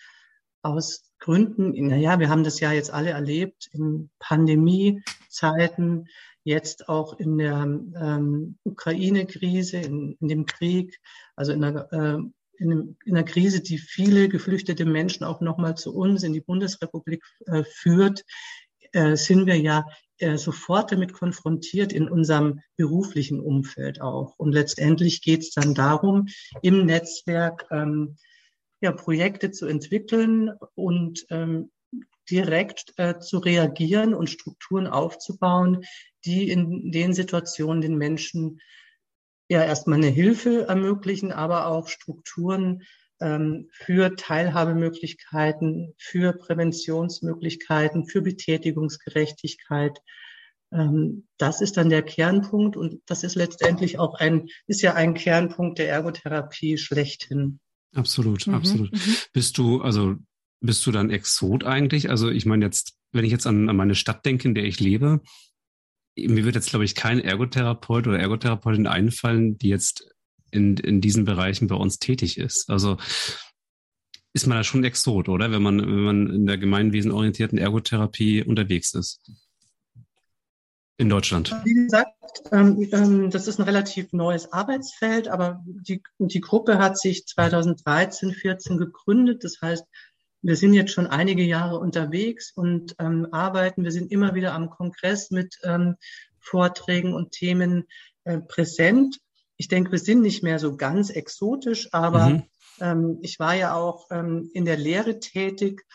aus 0.62 1.12
Gründen, 1.20 1.72
naja, 1.88 2.20
wir 2.20 2.30
haben 2.30 2.44
das 2.44 2.60
ja 2.60 2.72
jetzt 2.72 2.92
alle 2.92 3.12
erlebt, 3.12 3.70
in 3.74 4.10
Pandemiezeiten, 4.20 6.08
jetzt 6.44 6.88
auch 6.90 7.20
in 7.20 7.38
der 7.38 7.64
ähm, 7.64 8.58
Ukraine-Krise, 8.64 9.78
in, 9.78 10.18
in, 10.20 10.28
dem 10.28 10.46
Krieg, 10.46 11.00
also 11.36 11.52
in 11.52 11.62
der 11.62 11.92
äh, 11.92 12.18
in, 12.60 12.98
einer 13.08 13.24
Krise, 13.24 13.62
die 13.62 13.78
viele 13.78 14.30
geflüchtete 14.30 14.86
Menschen 14.86 15.24
auch 15.24 15.42
nochmal 15.42 15.76
zu 15.76 15.94
uns 15.94 16.24
in 16.24 16.34
die 16.34 16.42
Bundesrepublik 16.42 17.24
äh, 17.46 17.64
führt, 17.64 18.24
äh, 18.94 19.16
sind 19.16 19.46
wir 19.46 19.60
ja 19.60 19.86
äh, 20.20 20.38
sofort 20.38 20.92
damit 20.92 21.14
konfrontiert 21.14 21.94
in 21.94 22.10
unserem 22.10 22.62
beruflichen 22.76 23.40
Umfeld 23.40 24.02
auch. 24.02 24.38
Und 24.38 24.52
letztendlich 24.52 25.22
geht 25.22 25.42
es 25.42 25.52
dann 25.52 25.74
darum, 25.74 26.28
im 26.62 26.86
Netzwerk 26.86 27.68
ähm, 27.72 28.18
ja, 28.82 28.92
Projekte 28.92 29.52
zu 29.52 29.66
entwickeln 29.66 30.52
und 30.76 31.26
ähm, 31.30 31.72
direkt 32.30 32.94
äh, 32.98 33.20
zu 33.20 33.38
reagieren 33.40 34.14
und 34.14 34.30
Strukturen 34.30 34.88
aufzubauen, 34.88 35.86
die 36.26 36.50
in 36.50 36.92
den 36.92 37.14
Situationen 37.14 37.82
den 37.82 37.98
Menschen 37.98 38.60
ja 39.50 39.64
erstmal 39.64 39.98
eine 39.98 40.08
Hilfe 40.10 40.68
ermöglichen, 40.68 41.32
aber 41.32 41.68
auch 41.68 41.88
Strukturen 41.88 42.84
für 43.20 44.16
Teilhabemöglichkeiten, 44.16 45.94
für 45.98 46.34
Präventionsmöglichkeiten, 46.34 48.08
für 48.08 48.22
Betätigungsgerechtigkeit. 48.22 50.00
Ähm, 50.72 51.28
das 51.38 51.62
ist 51.62 51.78
dann 51.78 51.90
der 51.90 52.04
Kernpunkt 52.04 52.78
und 52.78 53.02
das 53.06 53.24
ist 53.24 53.36
letztendlich 53.36 54.00
auch 54.00 54.16
ein, 54.16 54.48
ist 54.68 54.82
ja 54.82 54.94
ein 54.94 55.14
Kernpunkt 55.14 55.80
der 55.80 55.90
Ergotherapie 55.90 56.78
schlechthin. 56.78 57.60
Absolut, 57.96 58.48
mhm, 58.48 58.54
absolut. 58.54 58.92
Mhm. 58.92 59.16
Bist 59.34 59.58
du, 59.58 59.82
also 59.82 60.16
bist 60.60 60.86
du 60.86 60.92
dann 60.92 61.10
Exot 61.10 61.64
eigentlich? 61.64 62.10
Also 62.10 62.30
ich 62.30 62.46
meine 62.46 62.66
jetzt, 62.66 62.98
wenn 63.12 63.26
ich 63.26 63.32
jetzt 63.32 63.48
an, 63.48 63.70
an 63.70 63.76
meine 63.76 63.96
Stadt 63.96 64.26
denke, 64.26 64.48
in 64.48 64.56
der 64.56 64.66
ich 64.66 64.80
lebe, 64.80 65.22
mir 66.18 66.46
wird 66.46 66.56
jetzt, 66.56 66.72
glaube 66.72 66.86
ich, 66.86 66.96
kein 66.96 67.20
Ergotherapeut 67.20 68.08
oder 68.08 68.20
Ergotherapeutin 68.20 68.88
einfallen, 68.88 69.58
die 69.58 69.70
jetzt 69.70 70.10
in, 70.58 70.76
in 70.78 71.00
diesen 71.00 71.24
Bereichen 71.24 71.68
bei 71.68 71.76
uns 71.76 72.00
tätig 72.00 72.38
ist. 72.38 72.70
Also 72.70 72.98
ist 74.34 74.48
man 74.48 74.58
da 74.58 74.64
schon 74.64 74.84
Exot, 74.84 75.30
oder? 75.30 75.52
Wenn 75.52 75.62
man, 75.62 75.80
wenn 75.80 76.04
man 76.04 76.28
in 76.28 76.46
der 76.46 76.58
gemeinwesenorientierten 76.58 77.58
Ergotherapie 77.58 78.44
unterwegs 78.44 78.94
ist. 78.94 79.22
In 81.00 81.10
Deutschland. 81.10 81.56
Wie 81.64 81.76
gesagt, 81.76 82.12
ähm, 82.52 82.90
ähm, 82.92 83.30
das 83.30 83.48
ist 83.48 83.60
ein 83.60 83.66
relativ 83.66 84.14
neues 84.14 84.52
Arbeitsfeld, 84.52 85.28
aber 85.28 85.64
die, 85.66 86.02
die 86.18 86.42
Gruppe 86.42 86.80
hat 86.80 86.98
sich 86.98 87.28
2013, 87.28 88.32
14 88.32 88.78
gegründet. 88.80 89.44
Das 89.44 89.62
heißt, 89.62 89.86
wir 90.42 90.56
sind 90.56 90.74
jetzt 90.74 90.92
schon 90.92 91.06
einige 91.06 91.44
Jahre 91.44 91.78
unterwegs 91.78 92.52
und 92.56 92.96
ähm, 93.00 93.28
arbeiten. 93.32 93.84
Wir 93.84 93.92
sind 93.92 94.12
immer 94.12 94.34
wieder 94.34 94.54
am 94.54 94.72
Kongress 94.72 95.30
mit 95.30 95.58
ähm, 95.64 95.98
Vorträgen 96.40 97.14
und 97.14 97.32
Themen 97.32 97.86
äh, 98.24 98.40
präsent. 98.40 99.20
Ich 99.58 99.68
denke, 99.68 99.92
wir 99.92 100.00
sind 100.00 100.22
nicht 100.22 100.44
mehr 100.44 100.60
so 100.60 100.78
ganz 100.78 101.10
exotisch, 101.10 101.90
aber 101.92 102.30
mhm. 102.30 102.44
ähm, 102.80 103.20
ich 103.22 103.40
war 103.40 103.56
ja 103.56 103.76
auch 103.76 104.08
ähm, 104.12 104.50
in 104.54 104.66
der 104.66 104.78
Lehre 104.78 105.20
tätig 105.20 105.86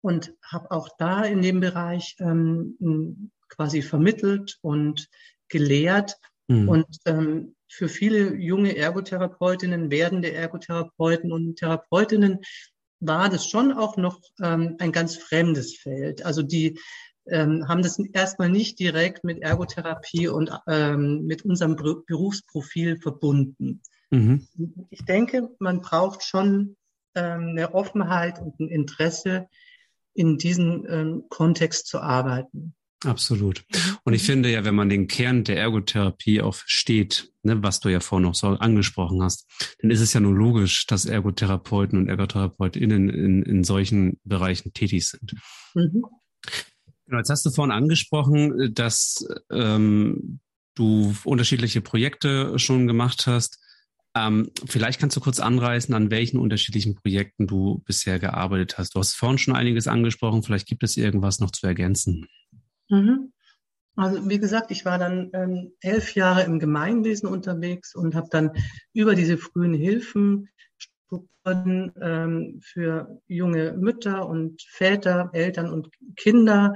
und 0.00 0.34
habe 0.44 0.70
auch 0.70 0.88
da 0.98 1.24
in 1.24 1.42
dem 1.42 1.60
Bereich 1.60 2.16
ähm, 2.18 3.30
quasi 3.48 3.82
vermittelt 3.82 4.58
und 4.60 5.08
gelehrt. 5.48 6.16
Mhm. 6.48 6.68
Und 6.68 6.96
ähm, 7.06 7.54
für 7.68 7.88
viele 7.88 8.34
junge 8.34 8.76
Ergotherapeutinnen, 8.76 9.90
werdende 9.90 10.32
Ergotherapeuten 10.32 11.32
und 11.32 11.56
Therapeutinnen 11.56 12.40
war 13.00 13.28
das 13.28 13.48
schon 13.48 13.72
auch 13.72 13.96
noch 13.96 14.20
ähm, 14.42 14.76
ein 14.78 14.92
ganz 14.92 15.16
fremdes 15.16 15.76
Feld. 15.76 16.24
Also 16.24 16.42
die 16.42 16.78
ähm, 17.26 17.68
haben 17.68 17.82
das 17.82 17.98
erstmal 17.98 18.48
nicht 18.48 18.78
direkt 18.78 19.24
mit 19.24 19.40
Ergotherapie 19.42 20.28
und 20.28 20.50
ähm, 20.66 21.24
mit 21.24 21.44
unserem 21.44 21.76
Berufsprofil 21.76 22.98
verbunden. 22.98 23.82
Mhm. 24.10 24.46
Ich 24.90 25.04
denke, 25.04 25.48
man 25.58 25.80
braucht 25.80 26.22
schon 26.22 26.76
ähm, 27.14 27.50
eine 27.50 27.74
Offenheit 27.74 28.40
und 28.40 28.58
ein 28.60 28.68
Interesse, 28.68 29.48
in 30.14 30.36
diesem 30.36 30.86
ähm, 30.88 31.24
Kontext 31.28 31.86
zu 31.86 32.00
arbeiten. 32.00 32.74
Absolut. 33.04 33.64
Und 34.04 34.12
ich 34.12 34.22
mhm. 34.22 34.26
finde 34.26 34.52
ja, 34.52 34.64
wenn 34.64 34.74
man 34.74 34.88
den 34.88 35.08
Kern 35.08 35.44
der 35.44 35.58
Ergotherapie 35.58 36.40
auch 36.40 36.54
versteht, 36.54 37.32
ne, 37.42 37.62
was 37.62 37.80
du 37.80 37.88
ja 37.88 38.00
vorhin 38.00 38.28
noch 38.28 38.34
so 38.34 38.48
angesprochen 38.48 39.22
hast, 39.22 39.48
dann 39.80 39.90
ist 39.90 40.00
es 40.00 40.12
ja 40.12 40.20
nur 40.20 40.34
logisch, 40.34 40.86
dass 40.86 41.06
Ergotherapeuten 41.06 41.98
und 41.98 42.08
ErgotherapeutInnen 42.08 43.08
in, 43.08 43.42
in 43.42 43.64
solchen 43.64 44.20
Bereichen 44.24 44.72
tätig 44.72 45.08
sind. 45.08 45.34
Mhm. 45.74 46.04
Genau, 47.12 47.20
jetzt 47.20 47.28
hast 47.28 47.44
du 47.44 47.50
vorhin 47.50 47.72
angesprochen, 47.72 48.72
dass 48.72 49.28
ähm, 49.50 50.40
du 50.74 51.14
unterschiedliche 51.24 51.82
Projekte 51.82 52.58
schon 52.58 52.86
gemacht 52.86 53.26
hast. 53.26 53.58
Ähm, 54.16 54.50
vielleicht 54.64 54.98
kannst 54.98 55.14
du 55.14 55.20
kurz 55.20 55.38
anreißen, 55.38 55.94
an 55.94 56.10
welchen 56.10 56.38
unterschiedlichen 56.38 56.94
Projekten 56.94 57.46
du 57.46 57.82
bisher 57.84 58.18
gearbeitet 58.18 58.78
hast. 58.78 58.94
Du 58.94 58.98
hast 58.98 59.12
vorhin 59.12 59.36
schon 59.36 59.54
einiges 59.54 59.88
angesprochen. 59.88 60.42
Vielleicht 60.42 60.66
gibt 60.66 60.84
es 60.84 60.96
irgendwas 60.96 61.38
noch 61.38 61.50
zu 61.50 61.66
ergänzen. 61.66 62.28
Mhm. 62.88 63.34
Also 63.94 64.26
wie 64.30 64.38
gesagt, 64.38 64.70
ich 64.70 64.86
war 64.86 64.96
dann 64.96 65.28
ähm, 65.34 65.72
elf 65.80 66.14
Jahre 66.14 66.44
im 66.44 66.58
Gemeinwesen 66.58 67.28
unterwegs 67.28 67.94
und 67.94 68.14
habe 68.14 68.28
dann 68.30 68.52
über 68.94 69.14
diese 69.14 69.36
frühen 69.36 69.74
Hilfen 69.74 70.48
Strukturen 71.12 71.92
ähm, 72.00 72.60
für 72.62 73.20
junge 73.26 73.74
Mütter 73.74 74.26
und 74.26 74.62
Väter, 74.62 75.30
Eltern 75.32 75.70
und 75.70 75.90
Kinder. 76.16 76.74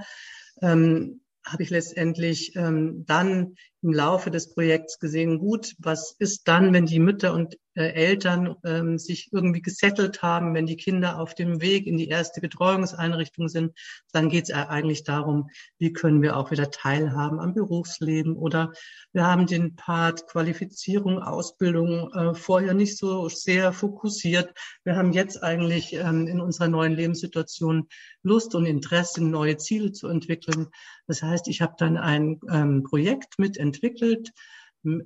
Ähm, 0.61 1.21
habe 1.45 1.63
ich 1.63 1.71
letztendlich 1.71 2.55
ähm, 2.57 3.05
dann 3.07 3.55
im 3.87 3.93
Laufe 3.93 4.33
des 4.33 4.53
Projekts 4.53 4.99
gesehen, 4.99 5.39
gut, 5.39 5.77
was 5.79 6.17
ist 6.19 6.49
dann, 6.49 6.73
wenn 6.73 6.87
die 6.87 6.99
Mütter 6.99 7.33
und 7.33 7.57
äh, 7.77 7.93
Eltern 7.93 8.57
ähm, 8.65 8.99
sich 8.99 9.29
irgendwie 9.33 9.63
gesettelt 9.63 10.23
haben, 10.23 10.55
wenn 10.55 10.67
die 10.67 10.77
Kinder 10.77 11.21
auf 11.21 11.35
dem 11.35 11.61
Weg 11.61 11.87
in 11.87 11.97
die 11.97 12.09
erste 12.09 12.41
Betreuungseinrichtung 12.41 13.49
sind, 13.49 13.79
dann 14.13 14.29
geht 14.29 14.45
es 14.45 14.51
eigentlich 14.51 15.05
darum, 15.05 15.51
wie 15.79 15.93
können 15.93 16.23
wir 16.23 16.37
auch 16.37 16.51
wieder 16.51 16.71
teilhaben 16.71 17.39
am 17.39 17.55
Berufsleben 17.55 18.35
oder 18.35 18.73
wir 19.13 19.25
haben 19.25 19.47
den 19.47 19.77
Part 19.77 20.27
Qualifizierung, 20.27 21.23
Ausbildung 21.23 22.11
äh, 22.13 22.35
vorher 22.35 22.75
nicht 22.75 22.97
so 22.97 23.29
sehr 23.29 23.73
fokussiert. 23.73 24.53
Wir 24.83 24.97
haben 24.97 25.13
jetzt 25.13 25.43
eigentlich 25.43 25.93
ähm, 25.93 26.27
in 26.27 26.41
unserer 26.41 26.69
neuen 26.69 26.95
Lebenssituation 26.95 27.89
Lust 28.23 28.55
und 28.55 28.67
Interesse, 28.67 29.23
neue 29.23 29.59
Ziele 29.59 29.93
zu 29.93 30.09
entwickeln. 30.09 30.69
Das 31.07 31.23
heißt, 31.23 31.47
ich 31.47 31.61
habe 31.63 31.75
dann 31.79 31.97
ein 31.97 32.41
ähm, 32.51 32.83
Projekt 32.83 33.39
mitentwickelt, 33.83 34.33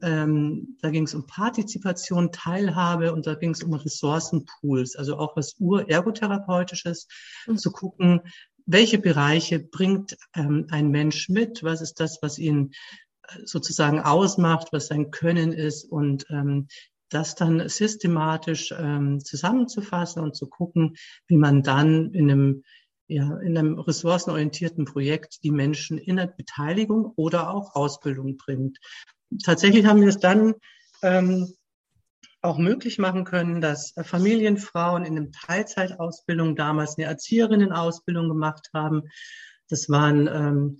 ähm, 0.03 0.77
da 0.83 0.91
ging 0.91 1.05
es 1.05 1.15
um 1.15 1.27
Partizipation, 1.27 2.33
Teilhabe 2.33 3.13
und 3.13 3.27
da 3.27 3.35
ging 3.35 3.51
es 3.51 3.63
um 3.63 3.73
Ressourcenpools, 3.73 4.97
also 4.97 5.17
auch 5.19 5.37
was 5.37 5.57
Ur-Ergotherapeutisches, 5.59 7.09
mhm. 7.47 7.57
zu 7.57 7.71
gucken, 7.71 8.21
welche 8.67 8.99
Bereiche 8.99 9.59
bringt 9.59 10.17
ähm, 10.35 10.67
ein 10.71 10.91
Mensch 10.91 11.29
mit, 11.29 11.63
was 11.63 11.81
ist 11.81 11.99
das, 11.99 12.19
was 12.21 12.39
ihn 12.39 12.73
äh, 13.29 13.39
sozusagen 13.45 14.01
ausmacht, 14.01 14.69
was 14.73 14.89
sein 14.89 15.11
Können 15.11 15.53
ist 15.53 15.85
und 15.85 16.27
ähm, 16.29 16.69
das 17.09 17.35
dann 17.35 17.69
systematisch 17.69 18.73
ähm, 18.77 19.19
zusammenzufassen 19.25 20.23
und 20.23 20.37
zu 20.37 20.47
gucken, 20.47 20.97
wie 21.27 21.37
man 21.37 21.63
dann 21.63 22.13
in 22.13 22.31
einem 22.31 22.65
ja, 23.11 23.37
in 23.39 23.59
einem 23.59 23.79
ressourcenorientierten 23.79 24.85
Projekt 24.85 25.43
die 25.43 25.51
Menschen 25.51 25.99
in 25.99 26.17
der 26.17 26.27
Beteiligung 26.27 27.13
oder 27.17 27.51
auch 27.51 27.75
Ausbildung 27.75 28.37
bringt 28.37 28.79
tatsächlich 29.45 29.85
haben 29.87 30.01
wir 30.01 30.09
es 30.09 30.19
dann 30.19 30.55
ähm, 31.03 31.53
auch 32.43 32.59
möglich 32.59 32.99
machen 32.99 33.25
können, 33.25 33.61
dass 33.61 33.95
Familienfrauen 34.03 35.05
in 35.05 35.17
einem 35.17 35.33
Teilzeitausbildung 35.33 36.57
damals 36.57 36.97
eine 36.97 37.07
Erzieherinnenausbildung 37.07 38.29
gemacht 38.29 38.71
haben. 38.73 39.03
Das 39.69 39.89
waren 39.91 40.27
ähm, 40.27 40.79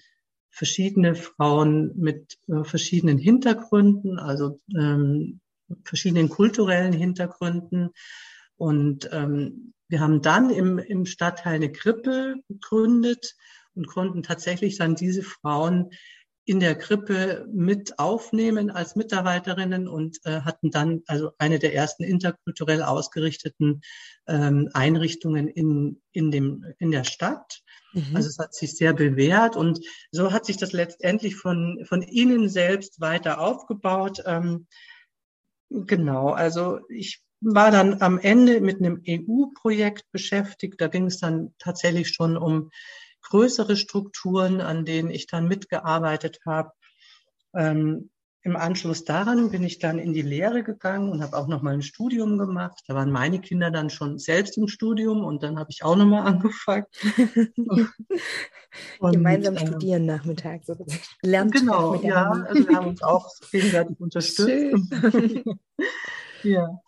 verschiedene 0.49 1.15
Frauen 1.15 1.93
mit 1.97 2.39
äh, 2.49 2.65
verschiedenen 2.65 3.19
Hintergründen, 3.19 4.19
also 4.19 4.59
ähm, 4.75 5.41
verschiedenen 5.85 6.29
kulturellen 6.29 6.95
Hintergründen. 6.95 7.91
Und 8.57 9.09
ähm, 9.13 9.75
wir 9.91 10.01
haben 10.01 10.23
dann 10.23 10.51
im, 10.51 10.79
im 10.79 11.05
Stadtteil 11.05 11.57
eine 11.57 11.73
Krippe 11.73 12.37
gegründet 12.49 13.35
und 13.75 13.87
konnten 13.87 14.23
tatsächlich 14.23 14.79
dann 14.79 14.95
diese 14.95 15.23
Frauen 15.23 15.91
in 16.45 16.59
der 16.59 16.75
Krippe 16.75 17.47
mit 17.53 17.99
aufnehmen 17.99 18.71
als 18.71 18.97
Mitarbeiterinnen 18.97 19.87
und 19.87 20.19
äh, 20.25 20.41
hatten 20.41 20.71
dann 20.71 21.03
also 21.07 21.31
eine 21.39 21.59
der 21.59 21.75
ersten 21.75 22.03
interkulturell 22.03 22.83
ausgerichteten 22.83 23.83
ähm, 24.27 24.69
Einrichtungen 24.73 25.49
in, 25.49 26.01
in, 26.13 26.31
dem, 26.31 26.65
in 26.79 26.91
der 26.91 27.05
Stadt. 27.05 27.63
Mhm. 27.93 28.17
Also 28.17 28.29
es 28.29 28.39
hat 28.39 28.55
sich 28.55 28.77
sehr 28.77 28.95
bewährt 28.95 29.57
und 29.57 29.81
so 30.11 30.33
hat 30.33 30.47
sich 30.47 30.57
das 30.57 30.73
letztendlich 30.73 31.37
von, 31.37 31.85
von 31.85 32.03
innen 32.03 32.49
selbst 32.49 33.01
weiter 33.01 33.41
aufgebaut. 33.41 34.23
Ähm, 34.25 34.67
genau, 35.69 36.31
also 36.31 36.81
ich 36.89 37.23
war 37.41 37.71
dann 37.71 38.03
am 38.03 38.19
Ende 38.19 38.61
mit 38.61 38.79
einem 38.79 39.03
EU-Projekt 39.07 40.11
beschäftigt. 40.13 40.81
Da 40.81 40.89
ging 40.89 41.07
es 41.07 41.19
dann 41.19 41.55
tatsächlich 41.59 42.09
schon 42.09 42.37
um 42.37 42.71
größere 43.23 43.77
Strukturen, 43.77 44.61
an 44.61 44.85
denen 44.85 45.11
ich 45.11 45.27
dann 45.27 45.49
mitgearbeitet 45.49 46.41
habe. 46.47 46.73
Ähm, 47.55 48.11
Im 48.43 48.57
Anschluss 48.57 49.05
daran 49.05 49.51
bin 49.51 49.63
ich 49.65 49.79
dann 49.79 49.99
in 49.99 50.15
die 50.15 50.23
Lehre 50.23 50.63
gegangen 50.63 51.11
und 51.11 51.23
habe 51.23 51.37
auch 51.37 51.47
noch 51.47 51.61
mal 51.61 51.75
ein 51.75 51.83
Studium 51.83 52.39
gemacht. 52.39 52.83
Da 52.87 52.95
waren 52.95 53.11
meine 53.11 53.41
Kinder 53.41 53.71
dann 53.71 53.91
schon 53.91 54.19
selbst 54.19 54.57
im 54.57 54.69
Studium 54.69 55.25
und 55.25 55.43
dann 55.43 55.59
habe 55.59 55.71
ich 55.71 55.83
auch 55.83 55.97
noch 55.97 56.07
mal 56.07 56.23
angefangen. 56.27 56.87
und, 58.99 59.13
Gemeinsam 59.13 59.57
äh, 59.57 59.67
studieren 59.67 60.07
Nachmittag 60.07 60.65
so 60.65 60.75
lernt 61.23 61.53
genau, 61.53 61.95
ja, 62.03 62.31
also 62.31 62.69
wir 62.69 62.77
haben 62.77 62.89
uns 62.89 63.03
auch 63.03 63.29
gegenseitig 63.51 64.01
unterstützt. 64.01 64.91
ja. 66.43 66.81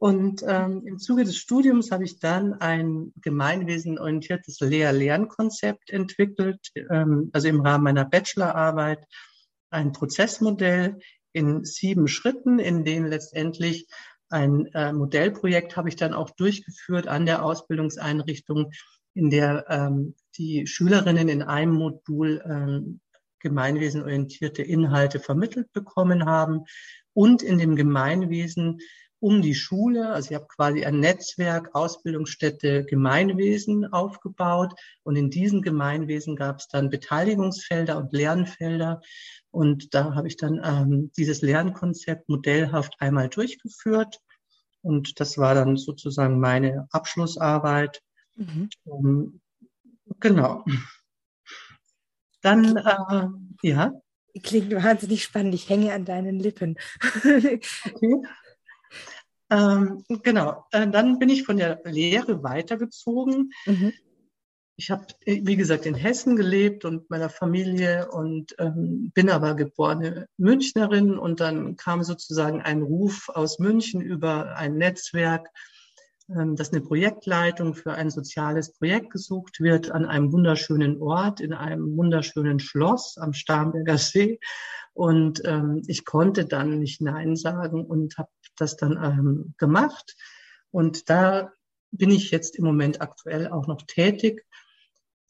Und 0.00 0.44
ähm, 0.46 0.82
im 0.86 0.98
Zuge 0.98 1.24
des 1.24 1.36
Studiums 1.36 1.90
habe 1.90 2.04
ich 2.04 2.20
dann 2.20 2.54
ein 2.54 3.12
gemeinwesenorientiertes 3.20 4.60
Lehr-Lernkonzept 4.60 5.90
entwickelt, 5.90 6.70
ähm, 6.90 7.30
also 7.32 7.48
im 7.48 7.60
Rahmen 7.60 7.84
meiner 7.84 8.04
Bachelorarbeit 8.04 9.04
ein 9.70 9.92
Prozessmodell 9.92 10.98
in 11.32 11.64
sieben 11.64 12.06
Schritten, 12.06 12.58
in 12.58 12.84
denen 12.84 13.08
letztendlich 13.08 13.88
ein 14.30 14.66
äh, 14.74 14.92
Modellprojekt 14.92 15.76
habe 15.76 15.88
ich 15.88 15.96
dann 15.96 16.14
auch 16.14 16.30
durchgeführt 16.30 17.08
an 17.08 17.26
der 17.26 17.44
Ausbildungseinrichtung, 17.44 18.70
in 19.14 19.30
der 19.30 19.64
ähm, 19.68 20.14
die 20.36 20.66
Schülerinnen 20.66 21.28
in 21.28 21.42
einem 21.42 21.72
Modul 21.72 22.42
ähm, 22.44 23.00
gemeinwesenorientierte 23.40 24.62
Inhalte 24.62 25.18
vermittelt 25.18 25.72
bekommen 25.72 26.26
haben 26.26 26.64
und 27.14 27.42
in 27.42 27.58
dem 27.58 27.74
Gemeinwesen 27.74 28.78
um 29.20 29.42
die 29.42 29.54
Schule. 29.54 30.10
Also 30.10 30.30
ich 30.30 30.34
habe 30.36 30.46
quasi 30.46 30.84
ein 30.84 31.00
Netzwerk 31.00 31.74
Ausbildungsstätte 31.74 32.84
Gemeinwesen 32.84 33.92
aufgebaut 33.92 34.74
und 35.02 35.16
in 35.16 35.30
diesem 35.30 35.62
Gemeinwesen 35.62 36.36
gab 36.36 36.58
es 36.58 36.68
dann 36.68 36.90
Beteiligungsfelder 36.90 37.96
und 37.98 38.12
Lernfelder 38.12 39.00
und 39.50 39.94
da 39.94 40.14
habe 40.14 40.28
ich 40.28 40.36
dann 40.36 40.60
ähm, 40.62 41.10
dieses 41.16 41.42
Lernkonzept 41.42 42.28
modellhaft 42.28 42.94
einmal 42.98 43.28
durchgeführt 43.28 44.20
und 44.82 45.20
das 45.20 45.38
war 45.38 45.54
dann 45.54 45.76
sozusagen 45.76 46.38
meine 46.38 46.86
Abschlussarbeit. 46.90 48.02
Mhm. 48.36 48.68
Um, 48.84 49.40
genau. 50.20 50.64
Dann, 52.40 52.76
äh, 52.76 53.68
ja. 53.68 53.92
Klingt 54.42 54.72
wahnsinnig 54.72 55.24
spannend. 55.24 55.54
Ich 55.54 55.68
hänge 55.68 55.92
an 55.92 56.04
deinen 56.04 56.38
Lippen. 56.38 56.76
okay. 57.24 58.22
Ähm, 59.50 60.04
genau, 60.22 60.64
äh, 60.72 60.88
dann 60.88 61.18
bin 61.18 61.28
ich 61.28 61.44
von 61.44 61.56
der 61.56 61.80
Lehre 61.84 62.42
weitergezogen. 62.42 63.50
Mhm. 63.66 63.92
Ich 64.76 64.90
habe, 64.90 65.06
äh, 65.24 65.40
wie 65.44 65.56
gesagt, 65.56 65.86
in 65.86 65.94
Hessen 65.94 66.36
gelebt 66.36 66.84
und 66.84 67.08
meiner 67.10 67.30
Familie 67.30 68.10
und 68.10 68.54
ähm, 68.58 69.10
bin 69.14 69.30
aber 69.30 69.54
geborene 69.54 70.28
Münchnerin 70.36 71.18
und 71.18 71.40
dann 71.40 71.76
kam 71.76 72.04
sozusagen 72.04 72.60
ein 72.60 72.82
Ruf 72.82 73.28
aus 73.30 73.58
München 73.58 74.00
über 74.00 74.56
ein 74.56 74.76
Netzwerk, 74.76 75.48
ähm, 76.28 76.54
dass 76.54 76.72
eine 76.72 76.82
Projektleitung 76.82 77.74
für 77.74 77.92
ein 77.92 78.10
soziales 78.10 78.72
Projekt 78.74 79.10
gesucht 79.10 79.60
wird 79.60 79.90
an 79.90 80.04
einem 80.04 80.30
wunderschönen 80.30 81.00
Ort, 81.00 81.40
in 81.40 81.54
einem 81.54 81.96
wunderschönen 81.96 82.60
Schloss 82.60 83.16
am 83.16 83.32
Starnberger 83.32 83.96
See. 83.96 84.38
Und 84.92 85.42
ähm, 85.44 85.82
ich 85.86 86.04
konnte 86.04 86.44
dann 86.44 86.80
nicht 86.80 87.00
Nein 87.00 87.34
sagen 87.34 87.84
und 87.84 88.18
habe 88.18 88.30
das 88.60 88.76
dann 88.76 88.96
ähm, 89.02 89.54
gemacht. 89.58 90.16
Und 90.70 91.08
da 91.08 91.52
bin 91.90 92.10
ich 92.10 92.30
jetzt 92.30 92.56
im 92.56 92.64
Moment 92.64 93.00
aktuell 93.00 93.48
auch 93.48 93.66
noch 93.66 93.82
tätig. 93.86 94.44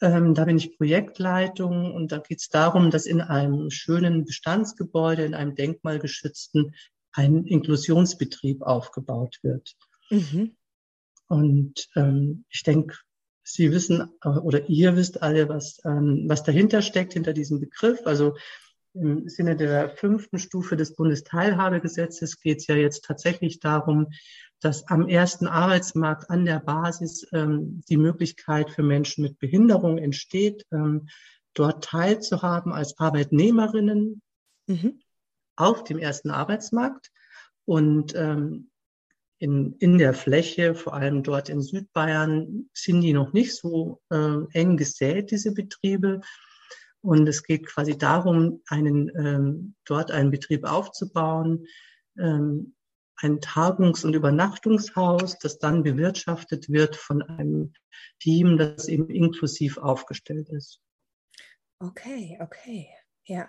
Ähm, 0.00 0.34
da 0.34 0.44
bin 0.44 0.56
ich 0.56 0.76
Projektleitung 0.76 1.92
und 1.94 2.12
da 2.12 2.18
geht 2.18 2.40
es 2.40 2.48
darum, 2.48 2.90
dass 2.90 3.06
in 3.06 3.20
einem 3.20 3.70
schönen 3.70 4.24
Bestandsgebäude, 4.24 5.24
in 5.24 5.34
einem 5.34 5.54
denkmalgeschützten, 5.54 6.74
ein 7.12 7.44
Inklusionsbetrieb 7.44 8.62
aufgebaut 8.62 9.38
wird. 9.42 9.76
Mhm. 10.10 10.56
Und 11.26 11.88
ähm, 11.96 12.44
ich 12.48 12.62
denke, 12.62 12.96
Sie 13.42 13.72
wissen 13.72 14.10
äh, 14.22 14.28
oder 14.28 14.68
ihr 14.68 14.94
wisst 14.94 15.22
alle, 15.22 15.48
was, 15.48 15.80
ähm, 15.84 16.24
was 16.28 16.42
dahinter 16.42 16.82
steckt, 16.82 17.14
hinter 17.14 17.32
diesem 17.32 17.60
Begriff. 17.60 18.00
Also 18.04 18.36
im 19.00 19.28
Sinne 19.28 19.56
der 19.56 19.90
fünften 19.90 20.38
Stufe 20.38 20.76
des 20.76 20.94
Bundesteilhabegesetzes 20.94 22.40
geht 22.40 22.58
es 22.58 22.66
ja 22.66 22.74
jetzt 22.74 23.04
tatsächlich 23.04 23.60
darum, 23.60 24.08
dass 24.60 24.86
am 24.88 25.08
ersten 25.08 25.46
Arbeitsmarkt 25.46 26.30
an 26.30 26.44
der 26.44 26.60
Basis 26.60 27.26
ähm, 27.32 27.82
die 27.88 27.96
Möglichkeit 27.96 28.70
für 28.70 28.82
Menschen 28.82 29.22
mit 29.22 29.38
Behinderung 29.38 29.98
entsteht, 29.98 30.66
ähm, 30.72 31.08
dort 31.54 31.84
teilzuhaben 31.84 32.72
als 32.72 32.98
Arbeitnehmerinnen 32.98 34.20
mhm. 34.66 35.00
auf 35.56 35.84
dem 35.84 35.98
ersten 35.98 36.30
Arbeitsmarkt. 36.30 37.10
Und 37.64 38.14
ähm, 38.16 38.70
in, 39.38 39.74
in 39.78 39.98
der 39.98 40.14
Fläche, 40.14 40.74
vor 40.74 40.94
allem 40.94 41.22
dort 41.22 41.48
in 41.48 41.62
Südbayern, 41.62 42.68
sind 42.72 43.02
die 43.02 43.12
noch 43.12 43.32
nicht 43.32 43.54
so 43.54 44.00
äh, 44.10 44.38
eng 44.52 44.76
gesät, 44.76 45.30
diese 45.30 45.52
Betriebe. 45.52 46.20
Und 47.00 47.28
es 47.28 47.42
geht 47.42 47.66
quasi 47.66 47.96
darum, 47.96 48.62
einen, 48.68 49.10
ähm, 49.16 49.74
dort 49.84 50.10
einen 50.10 50.30
Betrieb 50.30 50.64
aufzubauen, 50.64 51.66
ähm, 52.18 52.74
ein 53.20 53.40
Tagungs- 53.40 54.04
und 54.04 54.14
Übernachtungshaus, 54.14 55.38
das 55.38 55.58
dann 55.58 55.82
bewirtschaftet 55.82 56.68
wird 56.68 56.96
von 56.96 57.22
einem 57.22 57.72
Team, 58.20 58.58
das 58.58 58.88
eben 58.88 59.08
inklusiv 59.10 59.78
aufgestellt 59.78 60.48
ist. 60.50 60.80
Okay, 61.80 62.38
okay. 62.40 62.88
Ja, 63.24 63.48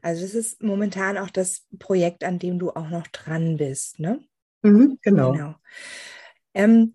also 0.00 0.22
das 0.22 0.34
ist 0.34 0.62
momentan 0.62 1.16
auch 1.16 1.30
das 1.30 1.66
Projekt, 1.78 2.24
an 2.24 2.38
dem 2.38 2.58
du 2.58 2.70
auch 2.70 2.88
noch 2.88 3.06
dran 3.08 3.56
bist, 3.56 4.00
ne? 4.00 4.24
Mhm, 4.62 4.98
genau. 5.02 5.32
genau. 5.32 5.54
Ähm, 6.54 6.94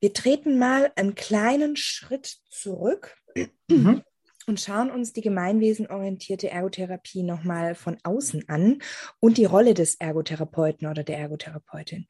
wir 0.00 0.12
treten 0.12 0.58
mal 0.58 0.92
einen 0.96 1.14
kleinen 1.14 1.76
Schritt 1.76 2.38
zurück 2.50 3.16
mhm. 3.68 4.02
Und 4.48 4.60
schauen 4.60 4.90
uns 4.90 5.12
die 5.12 5.20
gemeinwesenorientierte 5.20 6.50
Ergotherapie 6.50 7.22
nochmal 7.22 7.74
von 7.74 7.98
außen 8.02 8.48
an 8.48 8.78
und 9.20 9.38
die 9.38 9.44
Rolle 9.44 9.74
des 9.74 9.96
Ergotherapeuten 9.96 10.88
oder 10.88 11.04
der 11.04 11.18
Ergotherapeutin. 11.18 12.06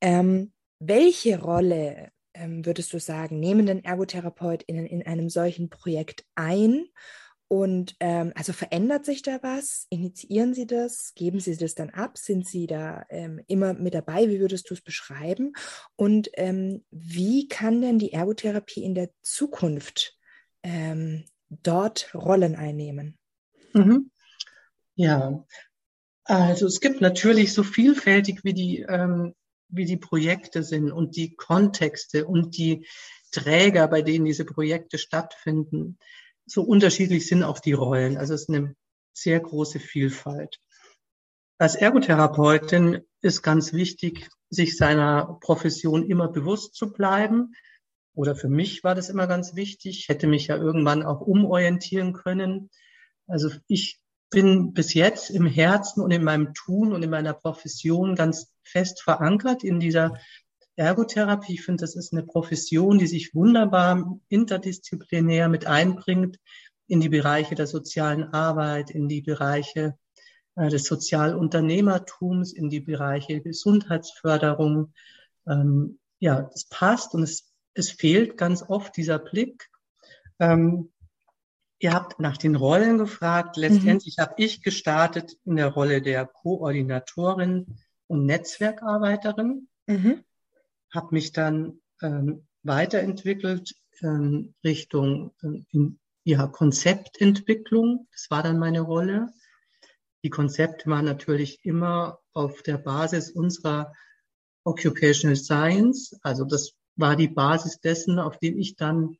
Ähm, 0.00 0.52
welche 0.78 1.40
Rolle 1.40 2.10
ähm, 2.34 2.66
würdest 2.66 2.92
du 2.92 3.00
sagen, 3.00 3.40
nehmen 3.40 3.66
denn 3.66 3.84
ErgotherapeutInnen 3.84 4.86
in 4.86 5.06
einem 5.06 5.30
solchen 5.30 5.70
Projekt 5.70 6.24
ein? 6.34 6.86
Und 7.48 7.94
ähm, 8.00 8.32
also 8.34 8.52
verändert 8.52 9.04
sich 9.04 9.22
da 9.22 9.38
was? 9.42 9.86
Initiieren 9.88 10.52
Sie 10.52 10.66
das? 10.66 11.14
Geben 11.14 11.38
Sie 11.38 11.56
das 11.56 11.76
dann 11.76 11.90
ab? 11.90 12.18
Sind 12.18 12.46
Sie 12.46 12.66
da 12.66 13.04
ähm, 13.08 13.40
immer 13.46 13.72
mit 13.74 13.94
dabei? 13.94 14.28
Wie 14.28 14.40
würdest 14.40 14.68
du 14.68 14.74
es 14.74 14.82
beschreiben? 14.82 15.52
Und 15.94 16.28
ähm, 16.34 16.84
wie 16.90 17.46
kann 17.46 17.80
denn 17.80 18.00
die 18.00 18.12
Ergotherapie 18.12 18.82
in 18.82 18.96
der 18.96 19.10
Zukunft 19.22 20.18
ähm, 20.64 21.24
dort 21.48 22.14
Rollen 22.14 22.54
einnehmen? 22.54 23.18
Mhm. 23.72 24.10
Ja, 24.94 25.44
also 26.24 26.66
es 26.66 26.80
gibt 26.80 27.00
natürlich 27.00 27.52
so 27.52 27.62
vielfältig 27.62 28.40
wie 28.42 28.54
die, 28.54 28.80
ähm, 28.80 29.34
wie 29.68 29.84
die 29.84 29.96
Projekte 29.96 30.62
sind 30.62 30.90
und 30.90 31.16
die 31.16 31.34
Kontexte 31.34 32.26
und 32.26 32.56
die 32.56 32.86
Träger, 33.30 33.88
bei 33.88 34.02
denen 34.02 34.24
diese 34.24 34.44
Projekte 34.44 34.98
stattfinden 34.98 35.98
so 36.46 36.62
unterschiedlich 36.62 37.26
sind 37.26 37.42
auch 37.42 37.58
die 37.58 37.72
Rollen. 37.72 38.16
Also 38.16 38.34
es 38.34 38.42
ist 38.42 38.50
eine 38.50 38.74
sehr 39.12 39.40
große 39.40 39.80
Vielfalt. 39.80 40.60
Als 41.58 41.74
Ergotherapeutin 41.74 43.02
ist 43.20 43.42
ganz 43.42 43.72
wichtig, 43.72 44.28
sich 44.50 44.76
seiner 44.76 45.38
Profession 45.40 46.08
immer 46.08 46.28
bewusst 46.28 46.74
zu 46.74 46.92
bleiben. 46.92 47.54
Oder 48.16 48.34
für 48.34 48.48
mich 48.48 48.82
war 48.82 48.94
das 48.94 49.10
immer 49.10 49.26
ganz 49.26 49.54
wichtig. 49.54 50.00
Ich 50.00 50.08
hätte 50.08 50.26
mich 50.26 50.48
ja 50.48 50.56
irgendwann 50.56 51.04
auch 51.04 51.20
umorientieren 51.20 52.14
können. 52.14 52.70
Also 53.28 53.50
ich 53.68 54.00
bin 54.30 54.72
bis 54.72 54.94
jetzt 54.94 55.30
im 55.30 55.46
Herzen 55.46 56.02
und 56.02 56.10
in 56.10 56.24
meinem 56.24 56.54
Tun 56.54 56.92
und 56.92 57.02
in 57.02 57.10
meiner 57.10 57.34
Profession 57.34 58.16
ganz 58.16 58.52
fest 58.64 59.02
verankert 59.02 59.62
in 59.62 59.78
dieser 59.78 60.18
Ergotherapie, 60.76 61.54
ich 61.54 61.62
finde, 61.62 61.82
das 61.82 61.96
ist 61.96 62.12
eine 62.12 62.22
Profession, 62.22 62.98
die 62.98 63.06
sich 63.06 63.34
wunderbar 63.34 64.18
interdisziplinär 64.28 65.48
mit 65.48 65.66
einbringt 65.66 66.38
in 66.86 67.00
die 67.00 67.08
Bereiche 67.08 67.54
der 67.54 67.66
sozialen 67.66 68.24
Arbeit, 68.24 68.90
in 68.90 69.08
die 69.08 69.22
Bereiche 69.22 69.98
äh, 70.54 70.68
des 70.68 70.84
Sozialunternehmertums, 70.84 72.52
in 72.52 72.68
die 72.68 72.80
Bereiche 72.80 73.40
Gesundheitsförderung. 73.40 74.92
Ähm, 75.46 75.98
ja, 76.18 76.42
das 76.42 76.66
passt 76.68 77.14
und 77.14 77.22
es, 77.22 77.45
es 77.76 77.90
fehlt 77.90 78.36
ganz 78.36 78.62
oft 78.62 78.96
dieser 78.96 79.18
Blick. 79.18 79.68
Ähm, 80.38 80.92
ihr 81.78 81.92
habt 81.92 82.20
nach 82.20 82.36
den 82.36 82.56
Rollen 82.56 82.98
gefragt. 82.98 83.56
Letztendlich 83.56 84.16
mhm. 84.18 84.22
habe 84.22 84.34
ich 84.38 84.62
gestartet 84.62 85.36
in 85.44 85.56
der 85.56 85.68
Rolle 85.68 86.02
der 86.02 86.26
Koordinatorin 86.26 87.78
und 88.06 88.26
Netzwerkarbeiterin. 88.26 89.68
Mhm 89.86 90.24
habe 90.96 91.08
mich 91.14 91.32
dann 91.32 91.80
ähm, 92.02 92.46
weiterentwickelt 92.62 93.74
ähm, 94.02 94.54
Richtung 94.64 95.32
ähm, 95.42 95.98
ja, 96.24 96.46
Konzeptentwicklung. 96.48 98.08
Das 98.12 98.26
war 98.30 98.42
dann 98.42 98.58
meine 98.58 98.80
Rolle. 98.80 99.32
Die 100.24 100.30
Konzepte 100.30 100.90
waren 100.90 101.04
natürlich 101.04 101.64
immer 101.64 102.18
auf 102.32 102.62
der 102.62 102.78
Basis 102.78 103.30
unserer 103.30 103.92
Occupational 104.64 105.36
Science. 105.36 106.18
Also 106.22 106.44
das 106.44 106.72
war 106.96 107.16
die 107.16 107.28
Basis 107.28 107.80
dessen, 107.80 108.18
auf 108.18 108.38
dem 108.38 108.58
ich 108.58 108.76
dann 108.76 109.16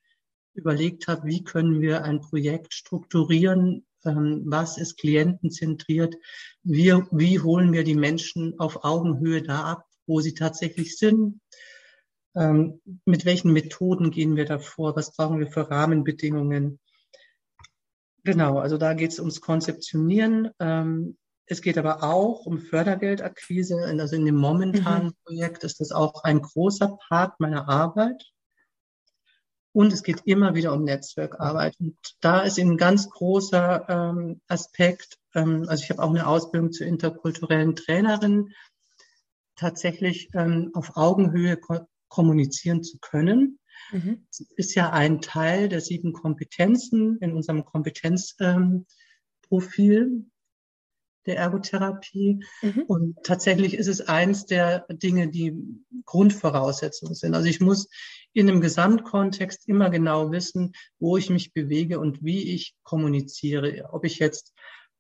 überlegt 0.55 1.07
habe, 1.07 1.27
wie 1.27 1.45
können 1.45 1.81
wir 1.81 2.03
ein 2.05 2.21
Projekt 2.21 2.75
strukturieren, 2.75 3.87
ähm, 4.05 4.43
was 4.47 4.79
ist 4.79 4.97
klientenzentriert, 4.99 6.17
wie, 6.63 6.93
wie 7.11 7.41
holen 7.41 7.73
wir 7.73 7.85
die 7.85 7.95
Menschen 7.95 8.59
auf 8.59 8.85
Augenhöhe 8.85 9.43
da 9.43 9.65
ab, 9.65 9.87
wo 10.07 10.21
sie 10.21 10.35
tatsächlich 10.35 10.97
sind. 10.97 11.41
Ähm, 12.35 12.81
mit 13.05 13.25
welchen 13.25 13.53
Methoden 13.53 14.11
gehen 14.11 14.37
wir 14.37 14.45
da 14.45 14.59
vor? 14.59 14.97
Was 14.97 15.15
brauchen 15.15 15.39
wir 15.39 15.49
für 15.49 15.71
Rahmenbedingungen? 15.71 16.79
Genau, 18.25 18.59
also 18.59 18.77
da 18.77 18.95
geht 18.95 19.13
es 19.13 19.21
ums 19.21 19.41
Konzeptionieren. 19.41 20.51
Ähm, 20.59 21.17
es 21.47 21.63
geht 21.63 21.79
aber 21.79 22.03
auch 22.03 22.45
um 22.45 22.59
Fördergeldakquise. 22.59 23.77
Also 23.99 24.17
in 24.17 24.27
dem 24.27 24.37
momentanen 24.37 25.09
mhm. 25.09 25.15
Projekt 25.25 25.63
ist 25.65 25.81
das 25.81 25.93
auch 25.93 26.25
ein 26.25 26.43
großer 26.43 26.99
Part 27.09 27.39
meiner 27.41 27.69
Arbeit. 27.69 28.25
Und 29.73 29.93
es 29.93 30.03
geht 30.03 30.23
immer 30.25 30.55
wieder 30.55 30.73
um 30.73 30.85
Netzwerkarbeit. 30.85 31.77
Und 31.79 31.97
da 32.21 32.41
ist 32.41 32.59
ein 32.59 32.77
ganz 32.79 33.11
großer 33.11 33.87
ähm, 33.89 34.41
Aspekt, 34.49 35.19
ähm, 35.35 35.67
also 35.69 35.85
ich 35.85 35.91
habe 35.91 36.03
auch 36.03 36.11
eine 36.11 36.27
Ausbildung 36.27 36.73
zur 36.73 36.87
interkulturellen 36.87 37.77
Trainerin 37.77 38.55
tatsächlich 39.55 40.31
ähm, 40.35 40.71
auf 40.75 40.97
Augenhöhe 40.97 41.57
ko 41.57 41.87
kommunizieren 42.09 42.83
zu 42.83 42.99
können. 43.01 43.59
Mhm. 43.91 44.27
Das 44.29 44.41
ist 44.57 44.75
ja 44.75 44.91
ein 44.91 45.21
Teil 45.21 45.69
der 45.69 45.81
sieben 45.81 46.13
Kompetenzen 46.13 47.19
in 47.19 47.35
unserem 47.35 47.65
Kompetenzprofil 47.65 48.87
der 51.27 51.37
Ergotherapie. 51.37 52.45
Mhm. 52.63 52.83
Und 52.87 53.17
tatsächlich 53.25 53.75
ist 53.75 53.89
es 53.89 54.01
eins 54.01 54.47
der 54.47 54.87
Dinge, 54.91 55.29
die 55.29 55.55
Grundvoraussetzungen 56.05 57.15
sind. 57.15 57.35
Also 57.35 57.49
ich 57.49 57.61
muss 57.61 57.89
in 58.33 58.49
einem 58.49 58.61
Gesamtkontext 58.61 59.69
immer 59.69 59.91
genau 59.91 60.31
wissen, 60.31 60.73
wo 60.99 61.17
ich 61.17 61.31
mich 61.31 61.53
bewege 61.53 61.99
und 61.99 62.23
wie 62.23 62.55
ich 62.55 62.75
kommuniziere. 62.83 63.89
Ob 63.93 64.05
ich 64.05 64.19
jetzt 64.19 64.53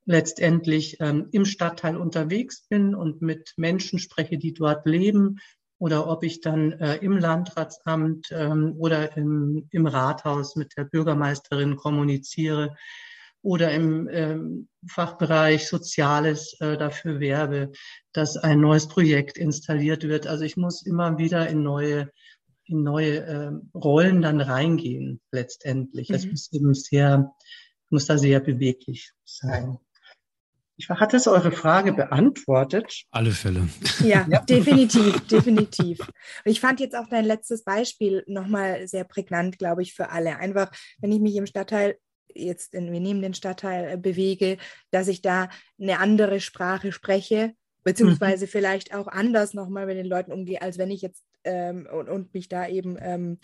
letztendlich 0.07 0.99
ähm, 1.01 1.29
im 1.33 1.45
Stadtteil 1.45 1.97
unterwegs 1.97 2.67
bin 2.69 2.95
und 2.95 3.23
mit 3.23 3.53
Menschen 3.57 3.99
spreche, 3.99 4.39
die 4.39 4.55
dort 4.55 4.87
leben, 4.87 5.39
oder 5.79 6.09
ob 6.09 6.23
ich 6.23 6.41
dann 6.41 6.73
äh, 6.73 6.97
im 6.97 7.19
Landratsamt 7.19 8.29
ähm, 8.31 8.75
oder 8.79 9.17
im, 9.17 9.69
im 9.71 9.87
Rathaus 9.87 10.57
mit 10.57 10.73
der 10.77 10.85
Bürgermeisterin 10.85 11.77
kommuniziere 11.77 12.77
oder 13.47 13.71
im 13.71 14.09
ähm, 14.11 14.69
Fachbereich 14.91 15.69
Soziales 15.69 16.57
äh, 16.59 16.77
dafür 16.77 17.21
werbe, 17.21 17.71
dass 18.13 18.37
ein 18.37 18.61
neues 18.61 18.89
Projekt 18.89 19.39
installiert 19.39 20.03
wird. 20.03 20.27
Also 20.27 20.43
ich 20.43 20.57
muss 20.57 20.85
immer 20.85 21.17
wieder 21.17 21.49
in 21.49 21.63
neue 21.63 22.11
in 22.65 22.83
neue 22.83 23.19
äh, 23.19 23.53
Rollen 23.73 24.21
dann 24.21 24.41
reingehen 24.41 25.21
letztendlich. 25.31 26.11
Es 26.11 26.25
mhm. 26.25 26.31
muss 26.33 26.53
eben 26.53 26.75
sehr, 26.75 27.33
muss 27.89 28.07
da 28.07 28.19
sehr 28.19 28.41
beweglich 28.41 29.13
sein. 29.25 29.79
Ich 30.77 30.91
hat 30.91 31.15
es 31.15 31.29
eure 31.29 31.53
Frage 31.53 31.93
beantwortet? 31.93 33.05
Alle 33.13 33.31
Fälle. 33.31 33.69
Ja, 34.01 34.27
ja. 34.29 34.41
definitiv, 34.41 35.21
definitiv. 35.31 36.01
Ich 36.45 36.61
fand 36.61 36.81
jetzt 36.81 36.97
auch 36.97 37.09
dein 37.09 37.25
letztes 37.25 37.63
Beispiel 37.63 38.25
nochmal 38.27 38.89
sehr 38.89 39.05
prägnant, 39.05 39.57
glaube 39.59 39.83
ich, 39.83 39.95
für 39.95 40.11
alle. 40.11 40.37
Einfach, 40.37 40.73
wenn 40.99 41.13
ich 41.13 41.21
mich 41.21 41.37
im 41.37 41.47
Stadtteil 41.47 41.97
jetzt 42.37 42.75
in, 42.75 42.93
wir 42.93 43.01
nehmen 43.01 43.23
den 43.23 43.35
Stadtteil 43.35 43.93
äh, 43.93 43.97
bewege, 43.97 44.59
dass 44.91 45.09
ich 45.09 45.23
da 45.23 45.49
eine 45.81 45.99
andere 45.99 46.41
Sprache 46.41 46.93
spreche, 46.93 47.55
beziehungsweise 47.85 48.47
mhm. 48.47 48.51
vielleicht 48.51 48.95
auch 48.95 49.07
anders 49.07 49.55
nochmal 49.55 49.87
mit 49.87 49.97
den 49.97 50.07
Leuten 50.07 50.33
umgehe, 50.33 50.63
als 50.63 50.79
wenn 50.79 50.91
ich 50.91 51.03
jetzt 51.03 51.25
ähm, 51.47 51.87
und, 51.91 52.09
und, 52.09 52.35
mich 52.35 52.49
da 52.49 52.67
eben 52.67 52.97
ähm, 53.01 53.39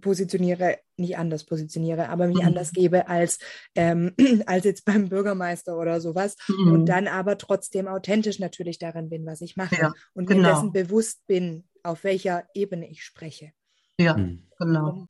positioniere, 0.00 0.78
nicht 0.96 1.18
anders 1.18 1.44
positioniere, 1.44 2.08
aber 2.08 2.28
mich 2.28 2.38
mhm. 2.38 2.46
anders 2.46 2.72
gebe 2.72 3.08
als, 3.08 3.38
ähm, 3.74 4.14
als 4.46 4.64
jetzt 4.64 4.84
beim 4.84 5.08
Bürgermeister 5.08 5.76
oder 5.76 6.00
sowas. 6.00 6.36
Mhm. 6.46 6.72
Und 6.72 6.86
dann 6.86 7.08
aber 7.08 7.36
trotzdem 7.36 7.88
authentisch 7.88 8.38
natürlich 8.38 8.78
darin 8.78 9.10
bin, 9.10 9.26
was 9.26 9.40
ich 9.40 9.56
mache 9.56 9.76
ja, 9.76 9.92
und 10.14 10.26
genau. 10.26 10.42
mir 10.42 10.54
dessen 10.54 10.72
bewusst 10.72 11.26
bin, 11.26 11.64
auf 11.82 12.04
welcher 12.04 12.44
Ebene 12.54 12.88
ich 12.88 13.02
spreche. 13.02 13.52
Ja, 13.98 14.16
mhm. 14.16 14.46
genau. 14.58 15.08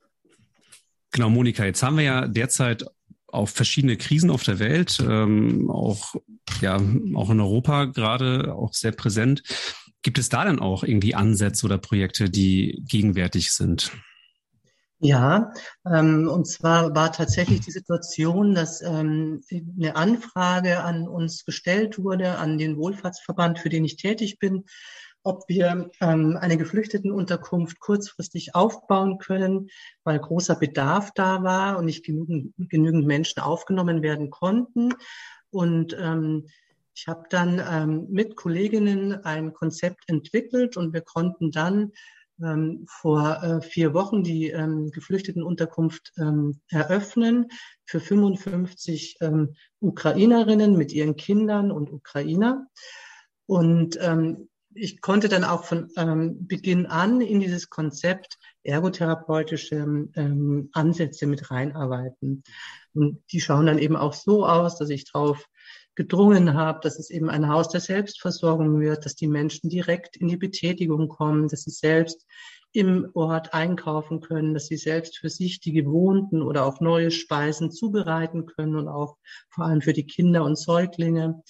Genau, 1.11 1.31
Monika, 1.31 1.65
jetzt 1.65 1.83
haben 1.83 1.97
wir 1.97 2.05
ja 2.05 2.29
derzeit 2.29 2.85
auf 3.29 3.51
verschiedene 3.51 3.97
Krisen 3.97 4.31
auf 4.31 4.43
der 4.43 4.59
Welt, 4.59 4.99
ähm, 5.07 5.71
auch, 5.71 6.15
ja, 6.61 6.77
auch 7.15 7.31
in 7.31 7.41
Europa 7.41 7.87
gerade 7.87 8.55
auch 8.55 8.73
sehr 8.73 8.93
präsent. 8.93 9.43
Gibt 10.03 10.19
es 10.19 10.29
da 10.29 10.45
dann 10.45 10.61
auch 10.61 10.83
irgendwie 10.85 11.15
Ansätze 11.15 11.67
oder 11.67 11.79
Projekte, 11.79 12.31
die 12.31 12.83
gegenwärtig 12.89 13.53
sind? 13.53 13.93
Ja, 15.01 15.53
ähm, 15.87 16.29
und 16.29 16.47
zwar 16.47 16.95
war 16.95 17.13
tatsächlich 17.13 17.61
die 17.61 17.71
Situation, 17.71 18.55
dass 18.55 18.83
ähm, 18.83 19.43
eine 19.79 19.95
Anfrage 19.95 20.83
an 20.83 21.07
uns 21.07 21.45
gestellt 21.45 22.03
wurde, 22.03 22.39
an 22.39 22.59
den 22.59 22.77
Wohlfahrtsverband, 22.77 23.61
für 23.61 23.69
den 23.69 23.85
ich 23.85 23.97
tätig 23.97 24.41
bin, 24.41 24.65
ob 25.29 25.47
wir 25.47 25.91
ähm, 26.01 26.39
eine 26.41 26.57
Geflüchtetenunterkunft 26.57 27.79
kurzfristig 27.81 28.55
aufbauen 28.55 29.19
können, 29.19 29.69
weil 30.03 30.19
großer 30.19 30.57
Bedarf 30.57 31.11
da 31.15 31.43
war 31.43 31.79
und 31.79 31.85
nicht 31.85 32.03
genügend, 32.03 32.55
genügend 32.57 33.07
Menschen 33.07 33.41
aufgenommen 33.41 34.01
werden 34.01 34.31
konnten. 34.31 34.95
Und 35.51 35.95
ähm, 36.01 36.47
ich 36.95 37.09
habe 37.09 37.25
dann 37.29 37.63
ähm, 37.71 38.07
mit 38.09 38.37
Kolleginnen 38.37 39.23
ein 39.25 39.53
Konzept 39.53 40.05
entwickelt 40.07 40.79
und 40.79 40.95
wir 40.95 41.03
konnten 41.03 41.51
dann 41.51 41.93
ähm, 42.43 42.87
vor 42.89 43.43
äh, 43.43 43.61
vier 43.61 43.93
Wochen 43.93 44.23
die 44.23 44.49
ähm, 44.49 44.91
Geflüchtetenunterkunft 44.93 46.13
ähm, 46.17 46.61
eröffnen 46.71 47.49
für 47.85 48.01
55 48.01 49.19
ähm, 49.21 49.55
Ukrainerinnen 49.81 50.75
mit 50.75 50.95
ihren 50.95 51.17
Kindern 51.17 51.71
und 51.71 51.93
Ukrainer. 51.93 52.67
Und 53.47 53.99
ähm, 54.01 54.49
ich 54.81 55.01
konnte 55.01 55.29
dann 55.29 55.45
auch 55.45 55.65
von 55.65 55.91
ähm, 55.97 56.47
Beginn 56.47 56.87
an 56.87 57.21
in 57.21 57.41
dieses 57.41 57.69
Konzept 57.71 58.39
ergotherapeutische 58.63 59.77
ähm, 60.15 60.71
Ansätze 60.73 61.27
mit 61.27 61.51
reinarbeiten. 61.51 62.43
Und 62.95 63.23
die 63.33 63.41
schauen 63.41 63.67
dann 63.67 63.79
eben 63.79 63.97
auch 63.97 64.15
so 64.15 64.47
aus, 64.47 64.79
dass 64.79 64.91
ich 64.91 65.11
darauf 65.11 65.45
gedrungen 65.95 66.55
habe, 66.55 66.81
dass 66.83 66.99
es 66.99 67.11
eben 67.11 67.29
ein 67.29 67.49
Haus 67.49 67.69
der 67.69 67.81
Selbstversorgung 67.81 68.81
wird, 68.81 69.05
dass 69.05 69.17
die 69.17 69.27
Menschen 69.27 69.69
direkt 69.69 70.17
in 70.17 70.29
die 70.29 70.37
Betätigung 70.37 71.09
kommen, 71.09 71.49
dass 71.49 71.63
sie 71.63 71.71
selbst 71.71 72.25
im 72.73 73.11
Ort 73.15 73.55
einkaufen 73.55 74.21
können, 74.21 74.55
dass 74.55 74.67
sie 74.67 74.77
selbst 74.77 75.19
für 75.19 75.31
sich 75.31 75.61
die 75.61 75.73
gewohnten 75.73 76.43
oder 76.43 76.67
auch 76.67 76.81
neue 76.81 77.11
Speisen 77.11 77.71
zubereiten 77.71 78.47
können 78.47 78.77
und 78.77 78.89
auch 78.89 79.17
vor 79.51 79.65
allem 79.65 79.81
für 79.81 79.93
die 79.93 80.07
Kinder 80.07 80.45
und 80.45 80.57
Säuglinge. 80.57 81.43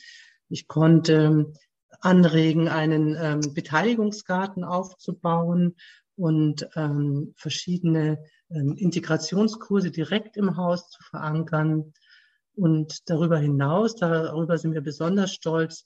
Ich 0.48 0.68
konnte 0.68 1.52
anregen, 2.00 2.68
einen 2.68 3.16
ähm, 3.20 3.54
Beteiligungsgarten 3.54 4.64
aufzubauen 4.64 5.76
und 6.16 6.68
ähm, 6.74 7.34
verschiedene 7.36 8.18
ähm, 8.50 8.76
Integrationskurse 8.76 9.90
direkt 9.90 10.36
im 10.36 10.56
Haus 10.56 10.90
zu 10.90 11.02
verankern. 11.02 11.92
Und 12.54 13.08
darüber 13.08 13.38
hinaus, 13.38 13.94
darüber 13.94 14.58
sind 14.58 14.74
wir 14.74 14.80
besonders 14.80 15.32
stolz, 15.32 15.84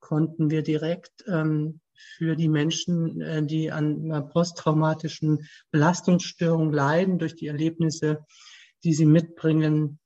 konnten 0.00 0.50
wir 0.50 0.62
direkt 0.62 1.24
ähm, 1.26 1.80
für 2.16 2.36
die 2.36 2.48
Menschen, 2.48 3.20
äh, 3.20 3.44
die 3.44 3.70
an 3.70 4.04
einer 4.04 4.22
posttraumatischen 4.22 5.46
Belastungsstörung 5.70 6.72
leiden 6.72 7.18
durch 7.18 7.36
die 7.36 7.46
Erlebnisse, 7.46 8.24
die 8.84 8.94
sie 8.94 9.06
mitbringen, 9.06 9.98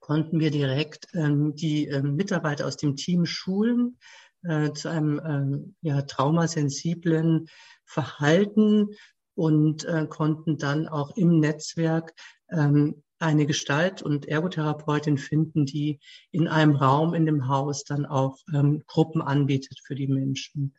konnten 0.00 0.40
wir 0.40 0.50
direkt 0.50 1.06
ähm, 1.14 1.54
die 1.54 1.86
äh, 1.88 2.02
Mitarbeiter 2.02 2.66
aus 2.66 2.76
dem 2.76 2.96
Team 2.96 3.24
schulen, 3.24 3.98
äh, 4.44 4.72
zu 4.72 4.88
einem 4.88 5.72
äh, 5.82 5.88
ja, 5.88 6.02
traumasensiblen 6.02 7.48
Verhalten 7.84 8.90
und 9.34 9.84
äh, 9.84 10.06
konnten 10.08 10.58
dann 10.58 10.88
auch 10.88 11.16
im 11.16 11.40
Netzwerk 11.40 12.12
ähm, 12.50 13.02
eine 13.18 13.46
Gestalt 13.46 14.02
und 14.02 14.26
Ergotherapeutin 14.26 15.16
finden, 15.16 15.64
die 15.64 16.00
in 16.32 16.48
einem 16.48 16.74
Raum 16.74 17.14
in 17.14 17.24
dem 17.24 17.48
Haus 17.48 17.84
dann 17.84 18.04
auch 18.04 18.36
ähm, 18.52 18.82
Gruppen 18.86 19.22
anbietet 19.22 19.78
für 19.84 19.94
die 19.94 20.08
Menschen. 20.08 20.74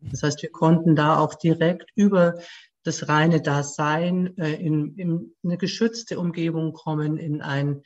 Das 0.00 0.22
heißt, 0.22 0.40
wir 0.42 0.52
konnten 0.52 0.94
da 0.94 1.18
auch 1.18 1.34
direkt 1.34 1.90
über 1.96 2.38
das 2.84 3.08
reine 3.08 3.42
Dasein 3.42 4.36
äh, 4.38 4.54
in, 4.54 4.94
in 4.96 5.34
eine 5.44 5.58
geschützte 5.58 6.18
Umgebung 6.18 6.72
kommen, 6.72 7.18
in 7.18 7.42
ein 7.42 7.82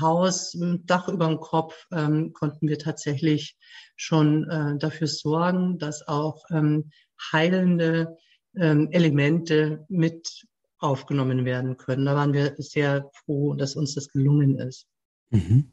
Haus, 0.00 0.56
Dach 0.84 1.08
über 1.08 1.26
dem 1.26 1.40
Kopf, 1.40 1.74
ähm, 1.92 2.32
konnten 2.32 2.68
wir 2.68 2.78
tatsächlich 2.78 3.56
schon 3.96 4.48
äh, 4.48 4.78
dafür 4.78 5.06
sorgen, 5.06 5.78
dass 5.78 6.06
auch 6.06 6.44
ähm, 6.50 6.90
heilende 7.32 8.16
ähm, 8.54 8.88
Elemente 8.90 9.84
mit 9.88 10.46
aufgenommen 10.78 11.44
werden 11.44 11.76
können. 11.76 12.04
Da 12.04 12.14
waren 12.14 12.32
wir 12.32 12.54
sehr 12.58 13.10
froh, 13.24 13.54
dass 13.54 13.76
uns 13.76 13.94
das 13.94 14.08
gelungen 14.08 14.58
ist. 14.58 14.86
Mhm. 15.30 15.72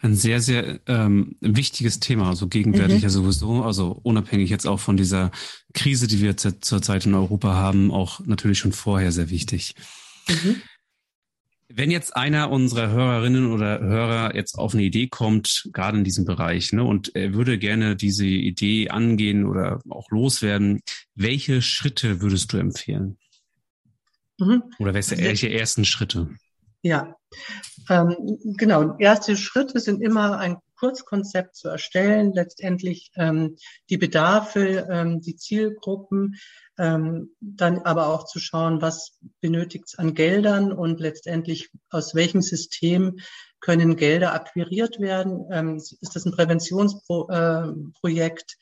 Ein 0.00 0.14
sehr, 0.14 0.40
sehr 0.40 0.80
ähm, 0.86 1.36
wichtiges 1.40 1.98
Thema, 2.00 2.28
also 2.28 2.48
gegenwärtig 2.48 2.98
mhm. 2.98 3.02
ja 3.02 3.08
sowieso, 3.08 3.62
also 3.62 3.98
unabhängig 4.02 4.50
jetzt 4.50 4.66
auch 4.66 4.80
von 4.80 4.96
dieser 4.96 5.30
Krise, 5.72 6.06
die 6.06 6.20
wir 6.20 6.36
zurzeit 6.36 7.06
in 7.06 7.14
Europa 7.14 7.54
haben, 7.54 7.90
auch 7.90 8.20
natürlich 8.20 8.58
schon 8.58 8.72
vorher 8.72 9.12
sehr 9.12 9.30
wichtig. 9.30 9.74
Mhm. 10.28 10.62
Wenn 11.68 11.90
jetzt 11.90 12.14
einer 12.16 12.50
unserer 12.50 12.90
Hörerinnen 12.90 13.50
oder 13.50 13.80
Hörer 13.80 14.34
jetzt 14.34 14.56
auf 14.56 14.74
eine 14.74 14.82
Idee 14.82 15.08
kommt, 15.08 15.68
gerade 15.72 15.98
in 15.98 16.04
diesem 16.04 16.24
Bereich, 16.24 16.72
ne, 16.72 16.84
und 16.84 17.14
er 17.16 17.32
würde 17.32 17.58
gerne 17.58 17.96
diese 17.96 18.26
Idee 18.26 18.90
angehen 18.90 19.46
oder 19.46 19.80
auch 19.88 20.10
loswerden, 20.10 20.80
welche 21.14 21.62
Schritte 21.62 22.20
würdest 22.20 22.52
du 22.52 22.58
empfehlen? 22.58 23.18
Mhm. 24.38 24.62
Oder 24.78 24.94
welche, 24.94 25.16
welche 25.18 25.50
ersten 25.50 25.84
Schritte? 25.84 26.28
Ja, 26.82 27.16
ähm, 27.88 28.14
genau. 28.58 28.96
Erste 28.98 29.36
Schritte 29.36 29.80
sind 29.80 30.02
immer 30.02 30.38
ein 30.38 30.56
Kurzkonzept 30.84 31.56
zu 31.56 31.68
erstellen, 31.68 32.34
letztendlich 32.34 33.10
ähm, 33.16 33.56
die 33.88 33.96
Bedarfe, 33.96 34.86
ähm, 34.90 35.22
die 35.22 35.34
Zielgruppen, 35.34 36.34
ähm, 36.76 37.30
dann 37.40 37.78
aber 37.78 38.08
auch 38.08 38.26
zu 38.26 38.38
schauen, 38.38 38.82
was 38.82 39.18
benötigt 39.40 39.86
es 39.86 39.98
an 39.98 40.12
Geldern 40.12 40.72
und 40.72 41.00
letztendlich 41.00 41.70
aus 41.88 42.14
welchem 42.14 42.42
System 42.42 43.16
können 43.60 43.96
Gelder 43.96 44.34
akquiriert 44.34 45.00
werden. 45.00 45.46
Ähm, 45.50 45.76
ist 45.76 46.14
das 46.14 46.26
ein 46.26 46.32
Präventionsprojekt? 46.32 48.52
Äh, 48.52 48.56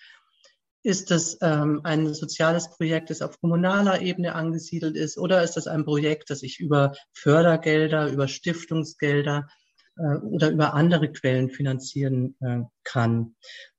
ist 0.85 1.11
das 1.11 1.39
ähm, 1.43 1.81
ein 1.83 2.15
soziales 2.15 2.71
Projekt, 2.71 3.11
das 3.11 3.23
auf 3.23 3.41
kommunaler 3.41 4.01
Ebene 4.01 4.37
angesiedelt 4.37 4.97
ist, 4.97 5.19
oder 5.19 5.43
ist 5.43 5.57
das 5.57 5.67
ein 5.67 5.85
Projekt, 5.85 6.31
das 6.31 6.45
ich 6.45 6.61
über 6.61 6.93
Fördergelder, 7.13 8.13
über 8.13 8.29
Stiftungsgelder 8.29 9.49
äh, 9.97 10.17
oder 10.17 10.51
über 10.51 10.75
andere 10.75 11.11
Quellen 11.13 11.51
finanzieren 11.51 12.37
äh, 12.41 12.61
kann? 12.85 13.35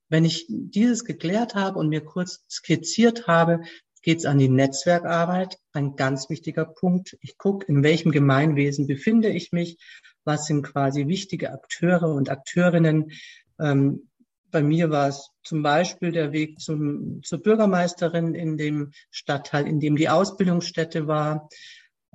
Wenn 0.09 0.25
ich 0.25 0.45
dieses 0.49 1.05
geklärt 1.05 1.55
habe 1.55 1.79
und 1.79 1.89
mir 1.89 2.01
kurz 2.01 2.43
skizziert 2.49 3.27
habe, 3.27 3.61
geht 4.03 4.19
es 4.19 4.25
an 4.25 4.37
die 4.37 4.49
Netzwerkarbeit, 4.49 5.57
ein 5.71 5.95
ganz 5.95 6.29
wichtiger 6.29 6.65
Punkt. 6.65 7.17
Ich 7.21 7.37
gucke, 7.37 7.65
in 7.67 7.83
welchem 7.83 8.11
Gemeinwesen 8.11 8.85
befinde 8.85 9.29
ich 9.29 9.51
mich, 9.51 9.77
was 10.25 10.45
sind 10.45 10.63
quasi 10.63 11.07
wichtige 11.07 11.51
Akteure 11.51 12.13
und 12.13 12.29
Akteurinnen. 12.29 13.11
Ähm, 13.59 14.09
bei 14.51 14.61
mir 14.61 14.91
war 14.91 15.07
es 15.07 15.29
zum 15.43 15.63
Beispiel 15.63 16.11
der 16.11 16.31
Weg 16.31 16.59
zum, 16.59 17.23
zur 17.23 17.41
Bürgermeisterin 17.41 18.35
in 18.35 18.57
dem 18.57 18.91
Stadtteil, 19.09 19.67
in 19.67 19.79
dem 19.79 19.95
die 19.95 20.09
Ausbildungsstätte 20.09 21.07
war. 21.07 21.49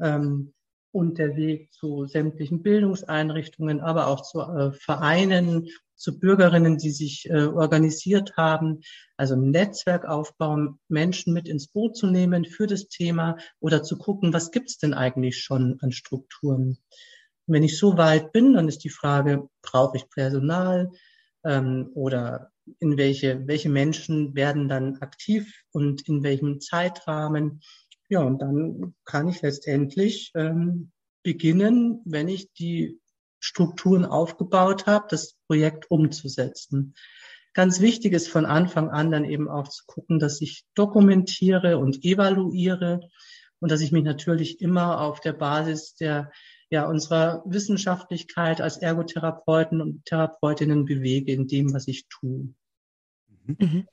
Ähm, 0.01 0.55
und 0.93 1.19
der 1.19 1.37
Weg 1.37 1.73
zu 1.73 2.07
sämtlichen 2.07 2.63
Bildungseinrichtungen, 2.63 3.81
aber 3.81 4.07
auch 4.09 4.23
zu 4.23 4.41
äh, 4.41 4.73
Vereinen, 4.73 5.69
zu 5.99 6.19
Bürgerinnen, 6.19 6.79
die 6.79 6.91
sich 6.91 7.29
äh, 7.29 7.45
organisiert 7.45 8.37
haben. 8.37 8.81
Also 9.17 9.35
ein 9.35 9.51
Netzwerk 9.51 10.07
aufbauen, 10.07 10.79
Menschen 10.89 11.35
mit 11.35 11.49
ins 11.49 11.69
Boot 11.69 11.97
zu 11.97 12.07
nehmen 12.07 12.45
für 12.45 12.67
das 12.67 12.89
Thema 12.89 13.37
oder 13.61 13.83
zu 13.83 13.99
gucken, 13.99 14.33
was 14.33 14.51
gibt's 14.51 14.79
denn 14.79 14.95
eigentlich 14.95 15.39
schon 15.39 15.79
an 15.81 15.93
Strukturen. 15.93 16.79
Und 17.47 17.55
wenn 17.55 17.65
ich 17.65 17.79
so 17.79 17.97
weit 17.97 18.33
bin, 18.33 18.55
dann 18.55 18.69
ist 18.69 18.85
die 18.85 18.91
Frage, 18.91 19.49
brauche 19.63 19.97
ich 19.97 20.09
Personal 20.09 20.91
ähm, 21.45 21.91
oder 21.95 22.53
in 22.81 22.97
welche, 22.97 23.47
welche 23.47 23.69
Menschen 23.69 24.35
werden 24.35 24.69
dann 24.69 24.99
aktiv 24.99 25.65
und 25.73 26.07
in 26.09 26.23
welchem 26.23 26.61
Zeitrahmen. 26.61 27.61
Ja, 28.09 28.21
und 28.21 28.41
dann 28.41 28.95
kann 29.05 29.29
ich 29.29 29.43
letztendlich 29.43 30.33
ähm, 30.35 30.93
beginnen, 31.23 32.01
wenn 32.05 32.29
ich 32.29 32.53
die 32.53 33.01
Strukturen 33.39 34.05
aufgebaut 34.05 34.87
habe, 34.87 35.07
das 35.11 35.37
Projekt 35.47 35.91
umzusetzen. 35.91 36.95
Ganz 37.55 37.81
wichtig 37.81 38.13
ist 38.13 38.29
von 38.29 38.47
Anfang 38.47 38.89
an 38.91 39.11
dann 39.11 39.25
eben 39.25 39.49
auch 39.49 39.69
zu 39.69 39.85
gucken, 39.87 40.19
dass 40.19 40.41
ich 40.41 40.65
dokumentiere 40.75 41.79
und 41.79 42.05
evaluiere 42.05 43.01
und 43.61 43.71
dass 43.71 43.81
ich 43.81 43.93
mich 43.93 44.05
natürlich 44.05 44.61
immer 44.61 45.01
auf 45.01 45.21
der 45.21 45.33
Basis 45.33 45.95
der 45.95 46.31
ja, 46.71 46.87
unserer 46.87 47.43
Wissenschaftlichkeit 47.47 48.61
als 48.61 48.77
Ergotherapeuten 48.77 49.81
und 49.81 50.05
Therapeutinnen 50.05 50.85
bewege 50.85 51.33
in 51.33 51.47
dem, 51.47 51.73
was 51.73 51.89
ich 51.89 52.07
tue. 52.09 52.55
Mhm. 53.45 53.87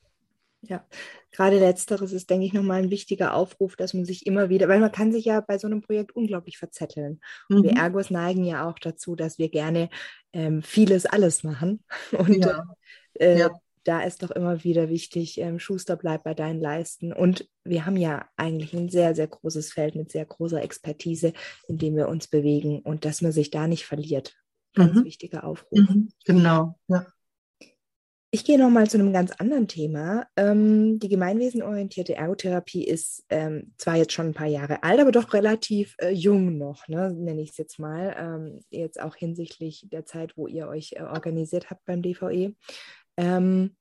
Ja, 0.68 0.86
gerade 1.30 1.58
letzteres 1.58 2.12
ist, 2.12 2.30
denke 2.30 2.46
ich, 2.46 2.52
nochmal 2.52 2.82
ein 2.82 2.90
wichtiger 2.90 3.34
Aufruf, 3.34 3.76
dass 3.76 3.94
man 3.94 4.04
sich 4.04 4.26
immer 4.26 4.48
wieder, 4.48 4.68
weil 4.68 4.80
man 4.80 4.92
kann 4.92 5.12
sich 5.12 5.24
ja 5.24 5.40
bei 5.40 5.58
so 5.58 5.66
einem 5.66 5.82
Projekt 5.82 6.14
unglaublich 6.14 6.58
verzetteln. 6.58 7.20
Und 7.48 7.58
mhm. 7.58 7.62
wir 7.64 7.72
Ergos 7.72 8.10
neigen 8.10 8.44
ja 8.44 8.68
auch 8.68 8.78
dazu, 8.78 9.16
dass 9.16 9.38
wir 9.38 9.48
gerne 9.48 9.88
ähm, 10.32 10.62
vieles 10.62 11.06
alles 11.06 11.44
machen. 11.44 11.84
Und 12.12 12.44
ja. 12.44 12.64
Äh, 13.14 13.38
ja. 13.38 13.50
da 13.84 14.02
ist 14.02 14.22
doch 14.22 14.30
immer 14.30 14.62
wieder 14.64 14.88
wichtig, 14.88 15.38
ähm, 15.38 15.58
Schuster 15.58 15.96
bleibt 15.96 16.24
bei 16.24 16.34
deinen 16.34 16.60
Leisten. 16.60 17.12
Und 17.12 17.48
wir 17.64 17.86
haben 17.86 17.96
ja 17.96 18.26
eigentlich 18.36 18.74
ein 18.74 18.88
sehr, 18.88 19.14
sehr 19.14 19.28
großes 19.28 19.72
Feld 19.72 19.94
mit 19.94 20.10
sehr 20.10 20.24
großer 20.24 20.62
Expertise, 20.62 21.32
in 21.68 21.78
dem 21.78 21.96
wir 21.96 22.08
uns 22.08 22.28
bewegen 22.28 22.80
und 22.80 23.04
dass 23.04 23.22
man 23.22 23.32
sich 23.32 23.50
da 23.50 23.66
nicht 23.66 23.86
verliert. 23.86 24.36
Ganz 24.74 24.94
mhm. 24.94 25.04
wichtiger 25.04 25.44
Aufruf. 25.44 25.78
Mhm. 25.78 26.10
Genau, 26.26 26.78
ja. 26.88 27.06
Ich 28.36 28.44
gehe 28.44 28.58
nochmal 28.58 28.86
zu 28.86 28.98
einem 28.98 29.14
ganz 29.14 29.32
anderen 29.38 29.66
Thema. 29.66 30.26
Ähm, 30.36 30.98
die 30.98 31.08
gemeinwesenorientierte 31.08 32.16
Ergotherapie 32.16 32.84
ist 32.84 33.24
ähm, 33.30 33.72
zwar 33.78 33.96
jetzt 33.96 34.12
schon 34.12 34.26
ein 34.26 34.34
paar 34.34 34.46
Jahre 34.46 34.82
alt, 34.82 35.00
aber 35.00 35.10
doch 35.10 35.32
relativ 35.32 35.94
äh, 35.96 36.10
jung 36.10 36.58
noch, 36.58 36.86
ne, 36.86 37.14
nenne 37.14 37.40
ich 37.40 37.52
es 37.52 37.56
jetzt 37.56 37.78
mal. 37.78 38.14
Ähm, 38.18 38.60
jetzt 38.68 39.00
auch 39.00 39.16
hinsichtlich 39.16 39.86
der 39.90 40.04
Zeit, 40.04 40.36
wo 40.36 40.48
ihr 40.48 40.68
euch 40.68 40.92
äh, 40.96 41.00
organisiert 41.00 41.70
habt 41.70 41.86
beim 41.86 42.02
DVE. 42.02 42.54
Ähm, 43.16 43.74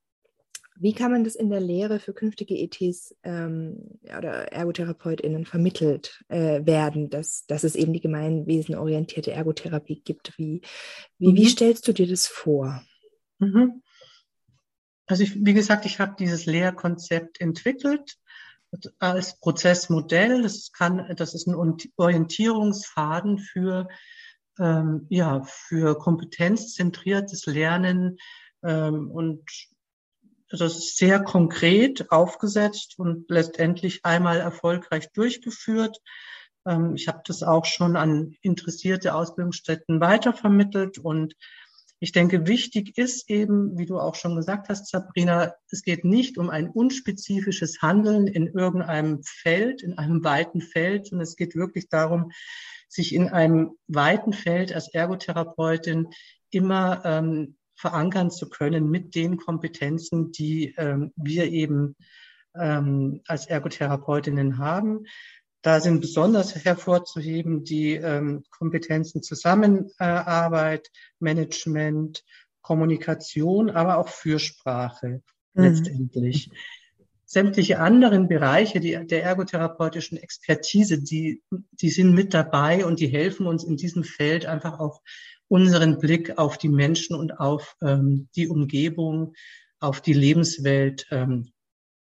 wie 0.77 0.93
kann 0.93 1.11
man 1.11 1.25
das 1.25 1.35
in 1.35 1.49
der 1.49 1.59
Lehre 1.59 1.99
für 1.99 2.13
künftige 2.13 2.57
ETs 2.57 3.13
ähm, 3.23 3.99
oder 4.17 4.53
ErgotherapeutInnen 4.53 5.43
vermittelt 5.43 6.23
äh, 6.29 6.65
werden, 6.65 7.09
dass, 7.09 7.45
dass 7.45 7.65
es 7.65 7.75
eben 7.75 7.91
die 7.91 7.99
gemeinwesenorientierte 7.99 9.33
Ergotherapie 9.33 10.01
gibt? 10.01 10.31
Wie, 10.37 10.61
wie, 11.17 11.33
mhm. 11.33 11.35
wie 11.35 11.45
stellst 11.45 11.89
du 11.89 11.91
dir 11.91 12.07
das 12.07 12.25
vor? 12.25 12.81
Mhm. 13.39 13.81
Also 15.07 15.23
ich, 15.23 15.45
wie 15.45 15.53
gesagt, 15.53 15.85
ich 15.85 15.99
habe 15.99 16.15
dieses 16.17 16.45
Lehrkonzept 16.45 17.39
entwickelt 17.39 18.17
als 18.99 19.39
Prozessmodell. 19.39 20.41
Das 20.41 20.71
kann, 20.71 21.13
das 21.15 21.33
ist 21.33 21.47
ein 21.47 21.55
Orientierungsfaden 21.95 23.37
für 23.37 23.87
ähm, 24.59 25.05
ja 25.09 25.43
für 25.43 25.97
kompetenzzentriertes 25.97 27.45
Lernen 27.45 28.17
ähm, 28.63 29.11
und 29.11 29.43
das 30.49 30.77
ist 30.77 30.97
sehr 30.97 31.21
konkret 31.21 32.11
aufgesetzt 32.11 32.97
und 32.97 33.29
letztendlich 33.29 34.05
einmal 34.05 34.39
erfolgreich 34.39 35.11
durchgeführt. 35.11 36.01
Ähm, 36.65 36.95
ich 36.95 37.07
habe 37.07 37.21
das 37.25 37.43
auch 37.43 37.65
schon 37.65 37.95
an 37.95 38.35
interessierte 38.41 39.15
Ausbildungsstätten 39.15 39.99
weitervermittelt 39.99 40.99
und 40.99 41.35
ich 42.05 42.11
denke, 42.11 42.45
wichtig 42.45 42.99
ist 42.99 43.31
eben, 43.31 43.79
wie 43.79 43.87
du 43.87 43.97
auch 43.97 44.13
schon 44.13 44.35
gesagt 44.35 44.69
hast, 44.69 44.87
Sabrina, 44.91 45.55
es 45.71 45.81
geht 45.81 46.05
nicht 46.05 46.37
um 46.37 46.51
ein 46.51 46.69
unspezifisches 46.69 47.81
Handeln 47.81 48.27
in 48.27 48.45
irgendeinem 48.45 49.23
Feld, 49.23 49.81
in 49.81 49.97
einem 49.97 50.23
weiten 50.23 50.61
Feld, 50.61 51.07
sondern 51.07 51.23
es 51.23 51.35
geht 51.35 51.55
wirklich 51.55 51.89
darum, 51.89 52.31
sich 52.89 53.15
in 53.15 53.29
einem 53.29 53.71
weiten 53.87 54.33
Feld 54.33 54.71
als 54.71 54.93
Ergotherapeutin 54.93 56.09
immer 56.51 57.01
ähm, 57.05 57.55
verankern 57.73 58.29
zu 58.29 58.49
können 58.49 58.91
mit 58.91 59.15
den 59.15 59.37
Kompetenzen, 59.37 60.31
die 60.31 60.75
ähm, 60.77 61.11
wir 61.15 61.45
eben 61.51 61.95
ähm, 62.53 63.21
als 63.25 63.47
Ergotherapeutinnen 63.47 64.59
haben. 64.59 65.07
Da 65.65 65.81
sind 65.81 65.99
besonders 65.99 66.53
hervorzuheben 66.53 67.63
die 67.63 67.95
ähm, 67.95 68.43
Kompetenzen 68.51 69.23
Zusammenarbeit, 69.23 70.91
Management, 71.17 72.23
Kommunikation, 72.61 73.71
aber 73.71 73.97
auch 73.97 74.07
Fürsprache 74.07 75.23
mhm. 75.55 75.63
letztendlich. 75.63 76.51
Sämtliche 77.25 77.79
anderen 77.79 78.27
Bereiche 78.27 78.79
die, 78.79 79.07
der 79.07 79.23
ergotherapeutischen 79.23 80.19
Expertise, 80.19 81.01
die, 81.01 81.41
die 81.71 81.89
sind 81.89 82.13
mit 82.13 82.35
dabei 82.35 82.85
und 82.85 82.99
die 82.99 83.07
helfen 83.07 83.47
uns 83.47 83.63
in 83.63 83.75
diesem 83.75 84.03
Feld 84.03 84.45
einfach 84.45 84.79
auch 84.79 85.01
unseren 85.47 85.97
Blick 85.97 86.37
auf 86.37 86.59
die 86.59 86.69
Menschen 86.69 87.15
und 87.15 87.39
auf 87.39 87.75
ähm, 87.81 88.29
die 88.35 88.49
Umgebung, 88.49 89.33
auf 89.79 89.99
die 89.99 90.13
Lebenswelt 90.13 91.07
ähm, 91.09 91.53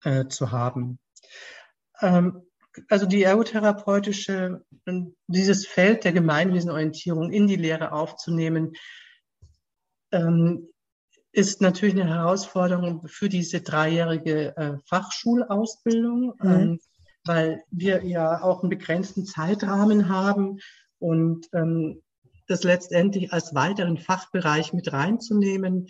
äh, 0.03 0.27
zu 0.27 0.53
haben. 0.53 0.98
Ähm, 2.03 2.42
also 2.89 3.07
die 3.07 3.23
ergotherapeutische, 3.23 4.65
dieses 5.27 5.67
Feld 5.67 6.05
der 6.05 6.13
Gemeinwesenorientierung 6.13 7.33
in 7.33 7.47
die 7.47 7.57
Lehre 7.57 7.93
aufzunehmen, 7.93 8.73
ähm, 10.13 10.69
ist 11.33 11.61
natürlich 11.61 12.01
eine 12.01 12.09
Herausforderung 12.09 13.07
für 13.09 13.29
diese 13.29 13.61
dreijährige 13.61 14.57
äh, 14.57 14.77
Fachschulausbildung, 14.87 16.35
mhm. 16.41 16.51
ähm, 16.51 16.81
weil 17.25 17.63
wir 17.71 18.05
ja 18.05 18.43
auch 18.43 18.63
einen 18.63 18.71
begrenzten 18.71 19.25
Zeitrahmen 19.25 20.09
haben 20.09 20.59
und 20.99 21.49
ähm, 21.53 22.03
das 22.47 22.63
letztendlich 22.63 23.33
als 23.33 23.55
weiteren 23.55 23.97
Fachbereich 23.97 24.73
mit 24.73 24.93
reinzunehmen, 24.93 25.89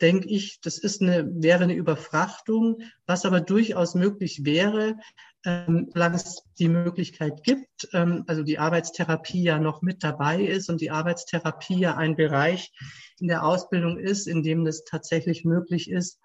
denke 0.00 0.28
ich, 0.28 0.60
das 0.60 0.78
ist 0.78 1.00
eine, 1.00 1.26
wäre 1.42 1.64
eine 1.64 1.74
Überfrachtung, 1.74 2.82
was 3.06 3.24
aber 3.24 3.40
durchaus 3.40 3.94
möglich 3.94 4.44
wäre, 4.44 4.96
ähm, 5.44 5.88
solange 5.92 6.16
es 6.16 6.42
die 6.58 6.68
Möglichkeit 6.68 7.42
gibt, 7.42 7.88
ähm, 7.92 8.24
also 8.26 8.42
die 8.42 8.58
Arbeitstherapie 8.58 9.42
ja 9.42 9.58
noch 9.58 9.82
mit 9.82 10.04
dabei 10.04 10.42
ist 10.42 10.68
und 10.68 10.80
die 10.80 10.90
Arbeitstherapie 10.90 11.78
ja 11.78 11.96
ein 11.96 12.16
Bereich 12.16 12.72
in 13.18 13.28
der 13.28 13.44
Ausbildung 13.44 13.98
ist, 13.98 14.26
in 14.26 14.42
dem 14.42 14.66
es 14.66 14.84
tatsächlich 14.84 15.44
möglich 15.44 15.90
ist, 15.90 16.20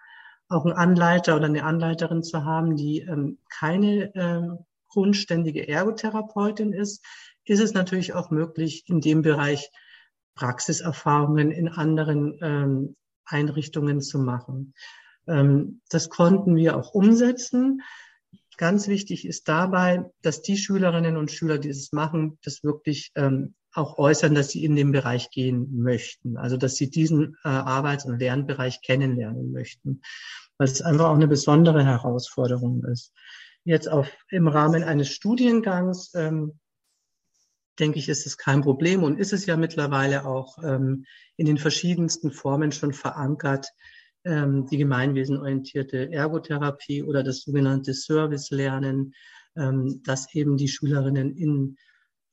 auch 0.49 0.65
einen 0.65 0.75
Anleiter 0.75 1.35
oder 1.35 1.45
eine 1.45 1.63
Anleiterin 1.63 2.23
zu 2.23 2.45
haben, 2.45 2.75
die 2.75 3.01
ähm, 3.01 3.39
keine 3.49 4.15
ähm, 4.15 4.59
grundständige 4.89 5.67
Ergotherapeutin 5.67 6.73
ist, 6.73 7.03
ist 7.45 7.59
es 7.59 7.73
natürlich 7.73 8.13
auch 8.13 8.29
möglich, 8.31 8.83
in 8.87 9.01
dem 9.01 9.21
Bereich 9.21 9.69
Praxiserfahrungen 10.35 11.51
in 11.51 11.67
anderen 11.67 12.37
ähm, 12.41 12.95
Einrichtungen 13.25 14.01
zu 14.01 14.19
machen. 14.19 14.73
Ähm, 15.27 15.81
das 15.89 16.09
konnten 16.09 16.55
wir 16.55 16.77
auch 16.77 16.93
umsetzen. 16.93 17.81
Ganz 18.57 18.87
wichtig 18.87 19.25
ist 19.27 19.47
dabei, 19.47 20.03
dass 20.23 20.41
die 20.41 20.57
Schülerinnen 20.57 21.15
und 21.15 21.31
Schüler, 21.31 21.59
die 21.59 21.69
es 21.69 21.91
machen, 21.91 22.39
das 22.43 22.63
wirklich 22.63 23.11
ähm, 23.15 23.53
auch 23.71 23.99
äußern, 23.99 24.33
dass 24.33 24.49
sie 24.49 24.63
in 24.65 24.75
den 24.75 24.91
Bereich 24.91 25.29
gehen 25.29 25.79
möchten. 25.79 26.37
Also 26.37 26.57
dass 26.57 26.75
sie 26.75 26.89
diesen 26.89 27.37
äh, 27.43 27.49
Arbeits- 27.49 28.05
und 28.05 28.17
Lernbereich 28.19 28.81
kennenlernen 28.81 29.51
möchten, 29.51 30.01
weil 30.57 30.67
es 30.67 30.81
einfach 30.81 31.05
auch 31.05 31.15
eine 31.15 31.27
besondere 31.27 31.85
Herausforderung 31.85 32.83
ist. 32.85 33.13
Jetzt 33.63 33.89
auf, 33.89 34.09
im 34.29 34.47
Rahmen 34.47 34.83
eines 34.83 35.09
Studiengangs 35.09 36.13
ähm, 36.15 36.59
denke 37.79 37.99
ich, 37.99 38.09
ist 38.09 38.25
es 38.25 38.37
kein 38.37 38.61
Problem 38.61 39.03
und 39.03 39.19
ist 39.19 39.33
es 39.33 39.45
ja 39.45 39.55
mittlerweile 39.55 40.25
auch 40.25 40.57
ähm, 40.63 41.05
in 41.35 41.45
den 41.45 41.59
verschiedensten 41.59 42.31
Formen 42.31 42.71
schon 42.71 42.93
verankert, 42.93 43.67
ähm, 44.27 44.67
die 44.67 44.77
gemeinwesenorientierte 44.77 46.11
Ergotherapie 46.11 47.01
oder 47.01 47.23
das 47.23 47.41
sogenannte 47.41 47.93
Service-Lernen, 47.93 49.13
ähm, 49.55 50.01
dass 50.03 50.33
eben 50.35 50.57
die 50.57 50.67
Schülerinnen 50.67 51.35
in 51.35 51.77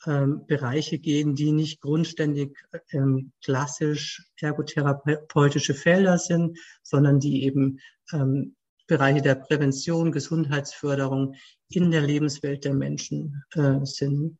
ähm, 0.06 0.44
Bereiche 0.46 0.98
gehen, 0.98 1.34
die 1.34 1.52
nicht 1.52 1.80
grundständig 1.80 2.58
ähm, 2.90 3.32
klassisch 3.42 4.28
ergotherapeutische 4.40 5.74
Felder 5.74 6.18
sind, 6.18 6.58
sondern 6.82 7.20
die 7.20 7.44
eben 7.44 7.78
ähm, 8.12 8.56
Bereiche 8.86 9.22
der 9.22 9.36
Prävention, 9.36 10.12
Gesundheitsförderung 10.12 11.36
in 11.70 11.90
der 11.90 12.02
Lebenswelt 12.02 12.64
der 12.64 12.74
Menschen 12.74 13.44
äh, 13.54 13.84
sind. 13.84 14.36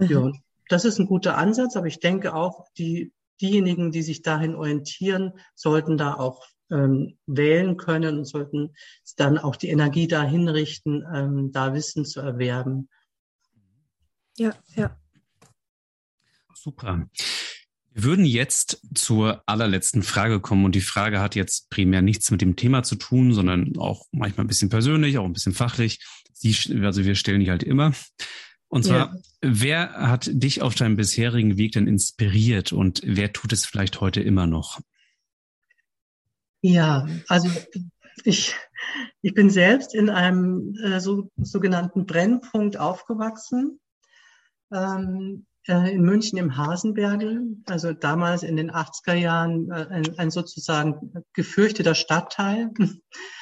Ja, 0.00 0.20
mhm. 0.20 0.40
das 0.68 0.84
ist 0.84 0.98
ein 0.98 1.06
guter 1.06 1.36
Ansatz, 1.36 1.76
aber 1.76 1.86
ich 1.86 2.00
denke 2.00 2.34
auch, 2.34 2.66
die, 2.76 3.12
diejenigen, 3.40 3.92
die 3.92 4.02
sich 4.02 4.22
dahin 4.22 4.54
orientieren, 4.56 5.32
sollten 5.54 5.96
da 5.96 6.14
auch 6.14 6.44
ähm, 6.70 7.18
wählen 7.26 7.76
können 7.76 8.18
und 8.18 8.24
sollten 8.24 8.74
dann 9.16 9.38
auch 9.38 9.56
die 9.56 9.68
Energie 9.68 10.08
dahin 10.08 10.48
richten, 10.48 11.04
ähm, 11.14 11.50
da 11.52 11.74
Wissen 11.74 12.04
zu 12.04 12.20
erwerben. 12.20 12.88
Ja, 14.36 14.52
ja. 14.74 14.96
Super. 16.54 17.08
Wir 17.92 18.04
würden 18.04 18.24
jetzt 18.24 18.80
zur 18.94 19.42
allerletzten 19.46 20.02
Frage 20.02 20.40
kommen 20.40 20.64
und 20.64 20.74
die 20.74 20.80
Frage 20.80 21.20
hat 21.20 21.34
jetzt 21.34 21.70
primär 21.70 22.02
nichts 22.02 22.30
mit 22.30 22.40
dem 22.40 22.54
Thema 22.54 22.82
zu 22.84 22.96
tun, 22.96 23.32
sondern 23.32 23.76
auch 23.76 24.06
manchmal 24.12 24.44
ein 24.44 24.48
bisschen 24.48 24.68
persönlich, 24.68 25.18
auch 25.18 25.24
ein 25.24 25.32
bisschen 25.32 25.54
fachlich. 25.54 25.98
Die, 26.42 26.54
also 26.84 27.04
wir 27.04 27.16
stellen 27.16 27.40
die 27.40 27.50
halt 27.50 27.64
immer. 27.64 27.92
Und 28.68 28.84
zwar, 28.84 29.14
ja. 29.14 29.20
wer 29.40 29.92
hat 29.94 30.30
dich 30.32 30.62
auf 30.62 30.74
deinem 30.74 30.96
bisherigen 30.96 31.56
Weg 31.56 31.72
denn 31.72 31.88
inspiriert 31.88 32.72
und 32.72 33.00
wer 33.04 33.32
tut 33.32 33.52
es 33.52 33.64
vielleicht 33.64 34.00
heute 34.00 34.20
immer 34.20 34.46
noch? 34.46 34.78
Ja, 36.60 37.06
also 37.28 37.48
ich, 38.24 38.54
ich 39.22 39.34
bin 39.34 39.50
selbst 39.50 39.94
in 39.94 40.10
einem 40.10 40.74
äh, 40.82 41.00
so, 41.00 41.30
sogenannten 41.36 42.06
Brennpunkt 42.06 42.76
aufgewachsen. 42.76 43.80
Ähm, 44.72 45.46
äh, 45.68 45.92
in 45.92 46.02
München 46.02 46.38
im 46.38 46.56
Hasenbergel, 46.56 47.58
also 47.66 47.92
damals 47.92 48.42
in 48.42 48.56
den 48.56 48.70
80er 48.70 49.14
Jahren 49.14 49.70
äh, 49.70 49.86
ein, 49.90 50.18
ein 50.18 50.30
sozusagen 50.30 51.12
gefürchteter 51.34 51.94
Stadtteil. 51.94 52.70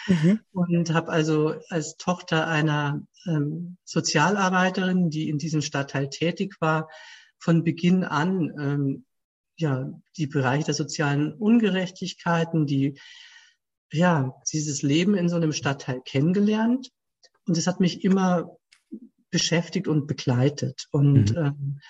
Mhm. 0.08 0.40
Und 0.52 0.92
habe 0.92 1.10
also 1.10 1.54
als 1.68 1.96
Tochter 1.96 2.46
einer 2.46 3.02
ähm, 3.26 3.76
Sozialarbeiterin, 3.84 5.10
die 5.10 5.28
in 5.28 5.38
diesem 5.38 5.62
Stadtteil 5.62 6.10
tätig 6.10 6.56
war, 6.60 6.88
von 7.38 7.62
Beginn 7.62 8.02
an 8.04 8.52
ähm, 8.58 9.04
ja 9.56 9.90
die 10.16 10.26
Bereiche 10.26 10.66
der 10.66 10.74
sozialen 10.74 11.32
Ungerechtigkeiten, 11.34 12.66
die 12.66 12.98
ja 13.92 14.34
dieses 14.52 14.82
Leben 14.82 15.14
in 15.14 15.28
so 15.28 15.36
einem 15.36 15.52
Stadtteil 15.52 16.00
kennengelernt. 16.04 16.90
Und 17.46 17.56
es 17.56 17.66
hat 17.66 17.80
mich 17.80 18.04
immer 18.04 18.56
beschäftigt 19.30 19.88
und 19.88 20.06
begleitet. 20.06 20.86
Und 20.90 21.32
mhm. 21.32 21.36
ähm, 21.36 21.80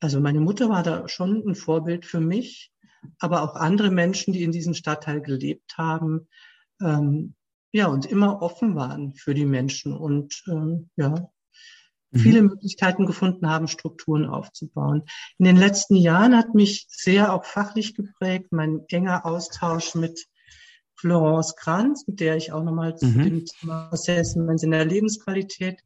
also 0.00 0.20
meine 0.20 0.40
Mutter 0.40 0.68
war 0.68 0.82
da 0.82 1.08
schon 1.08 1.42
ein 1.46 1.54
Vorbild 1.54 2.06
für 2.06 2.20
mich, 2.20 2.72
aber 3.18 3.42
auch 3.42 3.56
andere 3.56 3.90
Menschen, 3.90 4.32
die 4.32 4.42
in 4.42 4.52
diesem 4.52 4.74
Stadtteil 4.74 5.20
gelebt 5.20 5.76
haben, 5.76 6.28
ähm, 6.80 7.34
ja, 7.72 7.86
und 7.86 8.04
immer 8.06 8.42
offen 8.42 8.74
waren 8.74 9.14
für 9.14 9.34
die 9.34 9.46
Menschen 9.46 9.96
und 9.96 10.44
ähm, 10.46 10.90
ja, 10.96 11.30
mhm. 12.12 12.18
viele 12.18 12.42
Möglichkeiten 12.42 13.06
gefunden 13.06 13.48
haben, 13.48 13.68
Strukturen 13.68 14.26
aufzubauen. 14.26 15.02
In 15.38 15.44
den 15.44 15.56
letzten 15.56 15.96
Jahren 15.96 16.36
hat 16.36 16.54
mich 16.54 16.86
sehr 16.88 17.32
auch 17.32 17.44
fachlich 17.44 17.94
geprägt, 17.94 18.52
mein 18.52 18.82
enger 18.88 19.26
Austausch 19.26 19.94
mit 19.94 20.26
Florence 20.94 21.56
Kranz, 21.56 22.06
mit 22.06 22.20
der 22.20 22.36
ich 22.36 22.52
auch 22.52 22.62
nochmal 22.62 22.92
mhm. 22.92 22.96
zu 22.96 23.06
dem 23.06 23.44
Thema 23.44 23.90
Assessments 23.92 24.62
in 24.62 24.70
der 24.70 24.84
Lebensqualität 24.84 25.80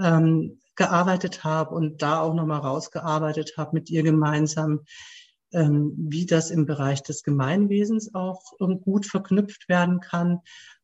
ähm, 0.00 0.60
gearbeitet 0.74 1.44
habe 1.44 1.74
und 1.74 2.00
da 2.02 2.20
auch 2.20 2.34
nochmal 2.34 2.60
rausgearbeitet 2.60 3.54
habe 3.56 3.74
mit 3.74 3.90
ihr 3.90 4.02
gemeinsam, 4.02 4.84
ähm, 5.52 5.92
wie 5.98 6.24
das 6.24 6.50
im 6.50 6.66
Bereich 6.66 7.02
des 7.02 7.22
Gemeinwesens 7.22 8.14
auch 8.14 8.42
ähm, 8.60 8.80
gut 8.80 9.04
verknüpft 9.04 9.68
werden 9.68 10.00
kann. 10.00 10.40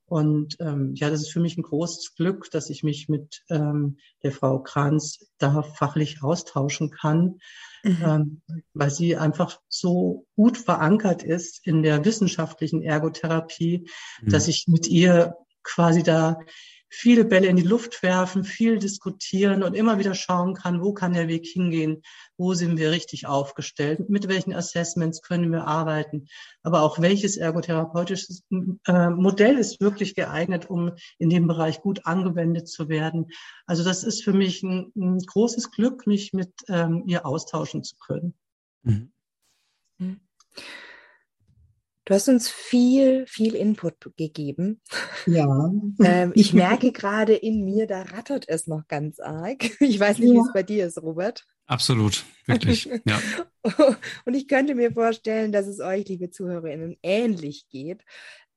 Und 0.07 0.57
ähm, 0.61 0.93
ja, 0.95 1.09
das 1.09 1.23
ist 1.23 1.33
für 1.33 1.41
mich 1.41 1.57
ein 1.57 1.63
großes 1.63 2.15
Glück, 2.15 2.51
dass 2.51 2.69
ich 2.69 2.83
mich 2.83 3.09
mit 3.09 3.43
ähm, 3.49 3.97
der 4.23 4.33
Frau 4.33 4.61
Kranz 4.61 5.19
da 5.39 5.63
fachlich 5.63 6.23
austauschen 6.23 6.91
kann, 6.91 7.39
mhm. 7.83 8.03
ähm, 8.05 8.43
weil 8.75 8.91
sie 8.91 9.17
einfach 9.17 9.61
so 9.69 10.27
gut 10.37 10.59
verankert 10.59 11.23
ist 11.23 11.67
in 11.67 11.83
der 11.83 12.05
wissenschaftlichen 12.05 12.83
Ergotherapie, 12.83 13.89
mhm. 14.21 14.29
dass 14.29 14.49
ich 14.49 14.67
mit 14.69 14.87
ihr 14.89 15.35
quasi 15.63 16.03
da 16.03 16.39
viele 16.95 17.25
Bälle 17.25 17.49
in 17.49 17.57
die 17.57 17.63
Luft 17.63 18.03
werfen, 18.03 18.45
viel 18.45 18.79
diskutieren 18.79 19.63
und 19.63 19.75
immer 19.75 19.99
wieder 19.99 20.15
schauen 20.15 20.55
kann, 20.55 20.81
wo 20.81 20.93
kann 20.93 21.13
der 21.13 21.29
Weg 21.29 21.47
hingehen, 21.47 22.03
wo 22.37 22.55
sind 22.55 22.79
wir 22.79 22.91
richtig 22.91 23.27
aufgestellt, 23.27 24.09
mit 24.09 24.29
welchen 24.29 24.55
Assessments 24.55 25.21
können 25.21 25.51
wir 25.53 25.67
arbeiten, 25.67 26.29
aber 26.63 26.83
auch 26.83 27.01
welches 27.01 27.37
ergotherapeutisches 27.37 28.45
äh, 28.87 29.11
Modell 29.11 29.59
ist 29.59 29.81
wirklich 29.81 30.15
geeignet, 30.15 30.71
um 30.71 30.93
in 31.19 31.31
dem 31.31 31.47
Bereich 31.47 31.81
gut 31.83 32.07
angewendet 32.07 32.69
zu 32.69 32.89
werden. 32.89 33.27
Also 33.67 33.85
das 33.85 34.05
ist 34.05 34.23
für 34.23 34.33
mich 34.33 34.63
ein, 34.63 34.93
ein 34.97 35.19
großes 35.19 35.73
Glück, 35.73 36.07
mich 36.07 36.33
mit 36.33 36.53
ähm, 36.69 37.05
ihr 37.07 37.27
austauschen 37.27 37.83
zu 37.83 37.97
können. 37.97 38.35
Mhm. 38.83 39.13
mhm. 39.99 40.21
Du 42.05 42.13
hast 42.13 42.29
uns 42.29 42.51
viel, 42.51 43.27
viel 43.27 43.55
Input 43.55 43.95
gegeben. 44.17 44.83
Ja. 45.27 45.71
ähm, 46.03 46.33
ich 46.35 46.53
merke 46.53 46.93
gerade 46.93 47.35
in 47.35 47.65
mir, 47.65 47.87
da 47.87 48.03
rattert 48.03 48.45
es 48.49 48.67
noch 48.67 48.87
ganz 48.89 49.21
arg. 49.21 49.71
Ich 49.81 49.99
weiß 49.99 50.19
nicht, 50.19 50.29
ja. 50.29 50.35
wie 50.35 50.47
es 50.47 50.53
bei 50.53 50.63
dir 50.63 50.87
ist, 50.87 51.01
Robert. 51.01 51.47
Absolut, 51.67 52.25
wirklich. 52.47 52.91
Ja. 53.07 53.19
Und 54.27 54.35
ich 54.35 54.49
könnte 54.49 54.75
mir 54.75 54.93
vorstellen, 54.93 55.51
dass 55.51 55.67
es 55.67 55.81
euch, 55.81 56.07
liebe 56.09 56.31
ZuhörerInnen, 56.31 56.99
ähnlich 57.03 57.69
geht. 57.71 58.05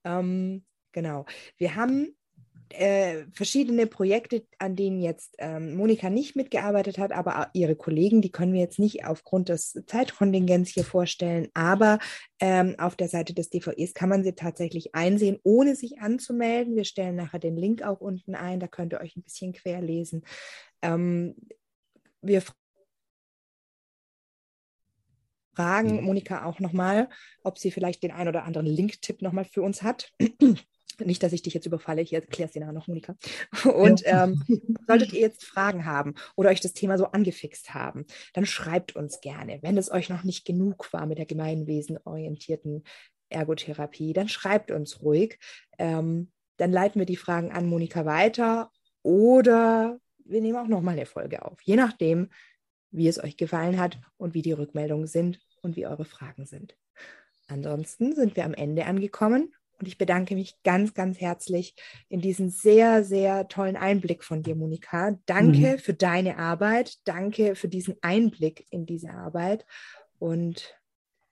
Ähm, 0.04 0.64
genau. 0.92 1.24
Wir 1.56 1.74
haben 1.74 2.17
äh, 2.70 3.24
verschiedene 3.32 3.86
Projekte, 3.86 4.44
an 4.58 4.76
denen 4.76 5.00
jetzt 5.00 5.34
ähm, 5.38 5.74
Monika 5.76 6.10
nicht 6.10 6.36
mitgearbeitet 6.36 6.98
hat, 6.98 7.12
aber 7.12 7.50
ihre 7.52 7.76
Kollegen, 7.76 8.20
die 8.20 8.30
können 8.30 8.52
wir 8.52 8.60
jetzt 8.60 8.78
nicht 8.78 9.04
aufgrund 9.04 9.48
des 9.48 9.82
Zeitkontingents 9.86 10.70
hier 10.70 10.84
vorstellen, 10.84 11.48
aber 11.54 11.98
ähm, 12.40 12.74
auf 12.78 12.96
der 12.96 13.08
Seite 13.08 13.34
des 13.34 13.50
DVEs 13.50 13.94
kann 13.94 14.08
man 14.08 14.24
sie 14.24 14.34
tatsächlich 14.34 14.94
einsehen, 14.94 15.38
ohne 15.42 15.76
sich 15.76 16.00
anzumelden. 16.00 16.76
Wir 16.76 16.84
stellen 16.84 17.16
nachher 17.16 17.38
den 17.38 17.56
Link 17.56 17.82
auch 17.82 18.00
unten 18.00 18.34
ein, 18.34 18.60
da 18.60 18.66
könnt 18.66 18.92
ihr 18.92 19.00
euch 19.00 19.16
ein 19.16 19.22
bisschen 19.22 19.52
querlesen. 19.52 20.24
Ähm, 20.82 21.34
wir 22.20 22.42
fragen 25.54 25.96
mhm. 25.96 26.04
Monika 26.04 26.44
auch 26.44 26.60
nochmal, 26.60 27.08
ob 27.42 27.58
sie 27.58 27.70
vielleicht 27.70 28.02
den 28.02 28.12
ein 28.12 28.28
oder 28.28 28.44
anderen 28.44 28.66
Link-Tipp 28.66 29.22
nochmal 29.22 29.44
für 29.44 29.62
uns 29.62 29.82
hat. 29.82 30.12
Nicht, 31.00 31.22
dass 31.22 31.32
ich 31.32 31.42
dich 31.42 31.54
jetzt 31.54 31.66
überfalle, 31.66 32.02
ich 32.02 32.12
erkläre 32.12 32.48
es 32.48 32.52
dir 32.52 32.60
nachher 32.60 32.72
noch, 32.72 32.88
Monika. 32.88 33.16
Und 33.64 34.02
ähm, 34.04 34.42
solltet 34.86 35.12
ihr 35.12 35.20
jetzt 35.20 35.44
Fragen 35.44 35.84
haben 35.84 36.14
oder 36.36 36.50
euch 36.50 36.60
das 36.60 36.72
Thema 36.72 36.98
so 36.98 37.06
angefixt 37.06 37.74
haben, 37.74 38.06
dann 38.32 38.46
schreibt 38.46 38.96
uns 38.96 39.20
gerne. 39.20 39.58
Wenn 39.62 39.78
es 39.78 39.90
euch 39.90 40.08
noch 40.08 40.24
nicht 40.24 40.44
genug 40.44 40.92
war 40.92 41.06
mit 41.06 41.18
der 41.18 41.26
gemeinwesenorientierten 41.26 42.84
Ergotherapie, 43.28 44.12
dann 44.12 44.28
schreibt 44.28 44.70
uns 44.70 45.02
ruhig. 45.02 45.38
Ähm, 45.78 46.32
dann 46.56 46.72
leiten 46.72 46.98
wir 46.98 47.06
die 47.06 47.16
Fragen 47.16 47.52
an 47.52 47.68
Monika 47.68 48.04
weiter 48.04 48.70
oder 49.02 50.00
wir 50.24 50.40
nehmen 50.40 50.58
auch 50.58 50.66
nochmal 50.66 50.94
eine 50.94 51.06
Folge 51.06 51.44
auf. 51.44 51.62
Je 51.62 51.76
nachdem, 51.76 52.30
wie 52.90 53.08
es 53.08 53.22
euch 53.22 53.36
gefallen 53.36 53.78
hat 53.78 53.98
und 54.16 54.34
wie 54.34 54.42
die 54.42 54.52
Rückmeldungen 54.52 55.06
sind 55.06 55.40
und 55.62 55.76
wie 55.76 55.86
eure 55.86 56.04
Fragen 56.04 56.46
sind. 56.46 56.76
Ansonsten 57.46 58.14
sind 58.14 58.36
wir 58.36 58.44
am 58.44 58.54
Ende 58.54 58.84
angekommen 58.86 59.54
und 59.78 59.86
ich 59.86 59.98
bedanke 59.98 60.34
mich 60.34 60.56
ganz, 60.64 60.94
ganz 60.94 61.20
herzlich 61.20 61.74
in 62.08 62.20
diesen 62.20 62.50
sehr, 62.50 63.04
sehr 63.04 63.48
tollen 63.48 63.76
Einblick 63.76 64.24
von 64.24 64.42
dir, 64.42 64.56
Monika. 64.56 65.18
Danke 65.26 65.74
mhm. 65.74 65.78
für 65.78 65.94
deine 65.94 66.38
Arbeit. 66.38 66.96
Danke 67.04 67.54
für 67.54 67.68
diesen 67.68 67.96
Einblick 68.02 68.66
in 68.70 68.86
diese 68.86 69.10
Arbeit. 69.10 69.66
Und 70.18 70.74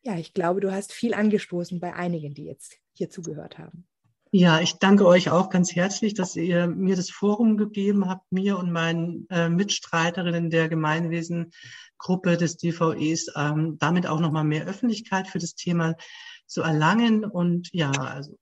ja, 0.03 0.17
ich 0.17 0.33
glaube, 0.33 0.61
du 0.61 0.73
hast 0.73 0.93
viel 0.93 1.15
angestoßen 1.15 1.81
bei 1.81 1.95
einigen, 1.95 2.35
die 2.35 2.45
jetzt 2.45 2.77
hier 2.93 3.11
zugehört 3.11 3.59
haben. 3.59 3.87
Ja, 4.31 4.61
ich 4.61 4.75
danke 4.75 5.07
euch 5.07 5.31
auch 5.31 5.51
ganz 5.51 5.75
herzlich, 5.75 6.15
dass 6.15 6.37
ihr 6.37 6.67
mir 6.67 6.95
das 6.95 7.11
Forum 7.11 7.57
gegeben 7.57 8.09
habt, 8.09 8.31
mir 8.31 8.59
und 8.59 8.71
meinen 8.71 9.27
äh, 9.31 9.49
Mitstreiterinnen 9.49 10.51
der 10.51 10.69
Gemeinwesengruppe 10.69 12.37
des 12.37 12.57
DVEs, 12.57 13.33
ähm, 13.37 13.79
damit 13.79 14.07
auch 14.07 14.21
nochmal 14.21 14.45
mehr 14.45 14.67
Öffentlichkeit 14.67 15.29
für 15.29 15.39
das 15.39 15.55
Thema 15.55 15.95
zu 16.47 16.63
erlangen. 16.63 17.25
Und 17.25 17.69
ja, 17.73 17.91
also 17.91 18.39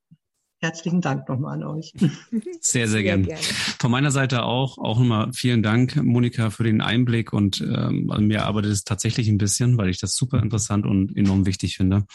herzlichen 0.61 1.01
Dank 1.01 1.29
nochmal 1.29 1.63
an 1.63 1.65
euch. 1.65 1.93
Sehr, 2.61 2.89
sehr, 2.89 3.03
gern. 3.03 3.25
Gerne. 3.25 3.43
Von 3.43 3.91
meiner 3.91 4.11
Seite 4.11 4.45
auch, 4.45 4.79
auch 4.79 4.99
nochmal 4.99 5.31
vielen 5.35 5.63
Dank, 5.63 6.03
Monika, 6.03 6.49
für 6.49 6.65
den 6.65 6.81
Einblick 6.81 7.33
und 7.35 7.61
ähm, 7.61 8.11
mir 8.21 8.47
arbeitet 8.47 8.73
es 8.73 8.85
tatsächlich 8.85 9.29
ein 9.29 9.37
bisschen, 9.37 9.77
weil 9.77 9.91
ich 9.91 9.99
das 9.99 10.17
super 10.17 10.43
interessant 10.43 10.87
und 10.87 11.15
enorm 11.15 11.45
wichtig 11.45 11.77
finde. 11.77 12.07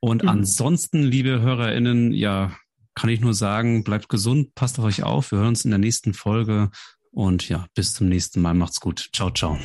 Und 0.00 0.22
mhm. 0.24 0.28
ansonsten, 0.28 1.02
liebe 1.02 1.40
HörerInnen, 1.40 2.12
ja, 2.12 2.52
kann 2.94 3.10
ich 3.10 3.20
nur 3.20 3.34
sagen, 3.34 3.84
bleibt 3.84 4.08
gesund, 4.08 4.54
passt 4.54 4.78
auf 4.78 4.84
euch 4.84 5.02
auf. 5.02 5.32
Wir 5.32 5.38
hören 5.38 5.48
uns 5.48 5.64
in 5.64 5.70
der 5.70 5.78
nächsten 5.78 6.12
Folge 6.14 6.70
und 7.10 7.48
ja, 7.48 7.66
bis 7.74 7.94
zum 7.94 8.08
nächsten 8.08 8.42
Mal. 8.42 8.54
Macht's 8.54 8.80
gut. 8.80 9.08
Ciao, 9.14 9.30
ciao. 9.30 9.58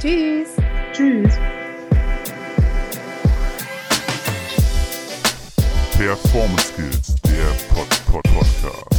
Tschüss. 0.00 0.56
Tschüss. 0.92 1.38
Performance 5.98 6.68
Skills, 6.68 7.16
der 7.24 7.74
Pod 7.74 7.88
-Pod 8.06 8.22
Podcast. 8.32 8.97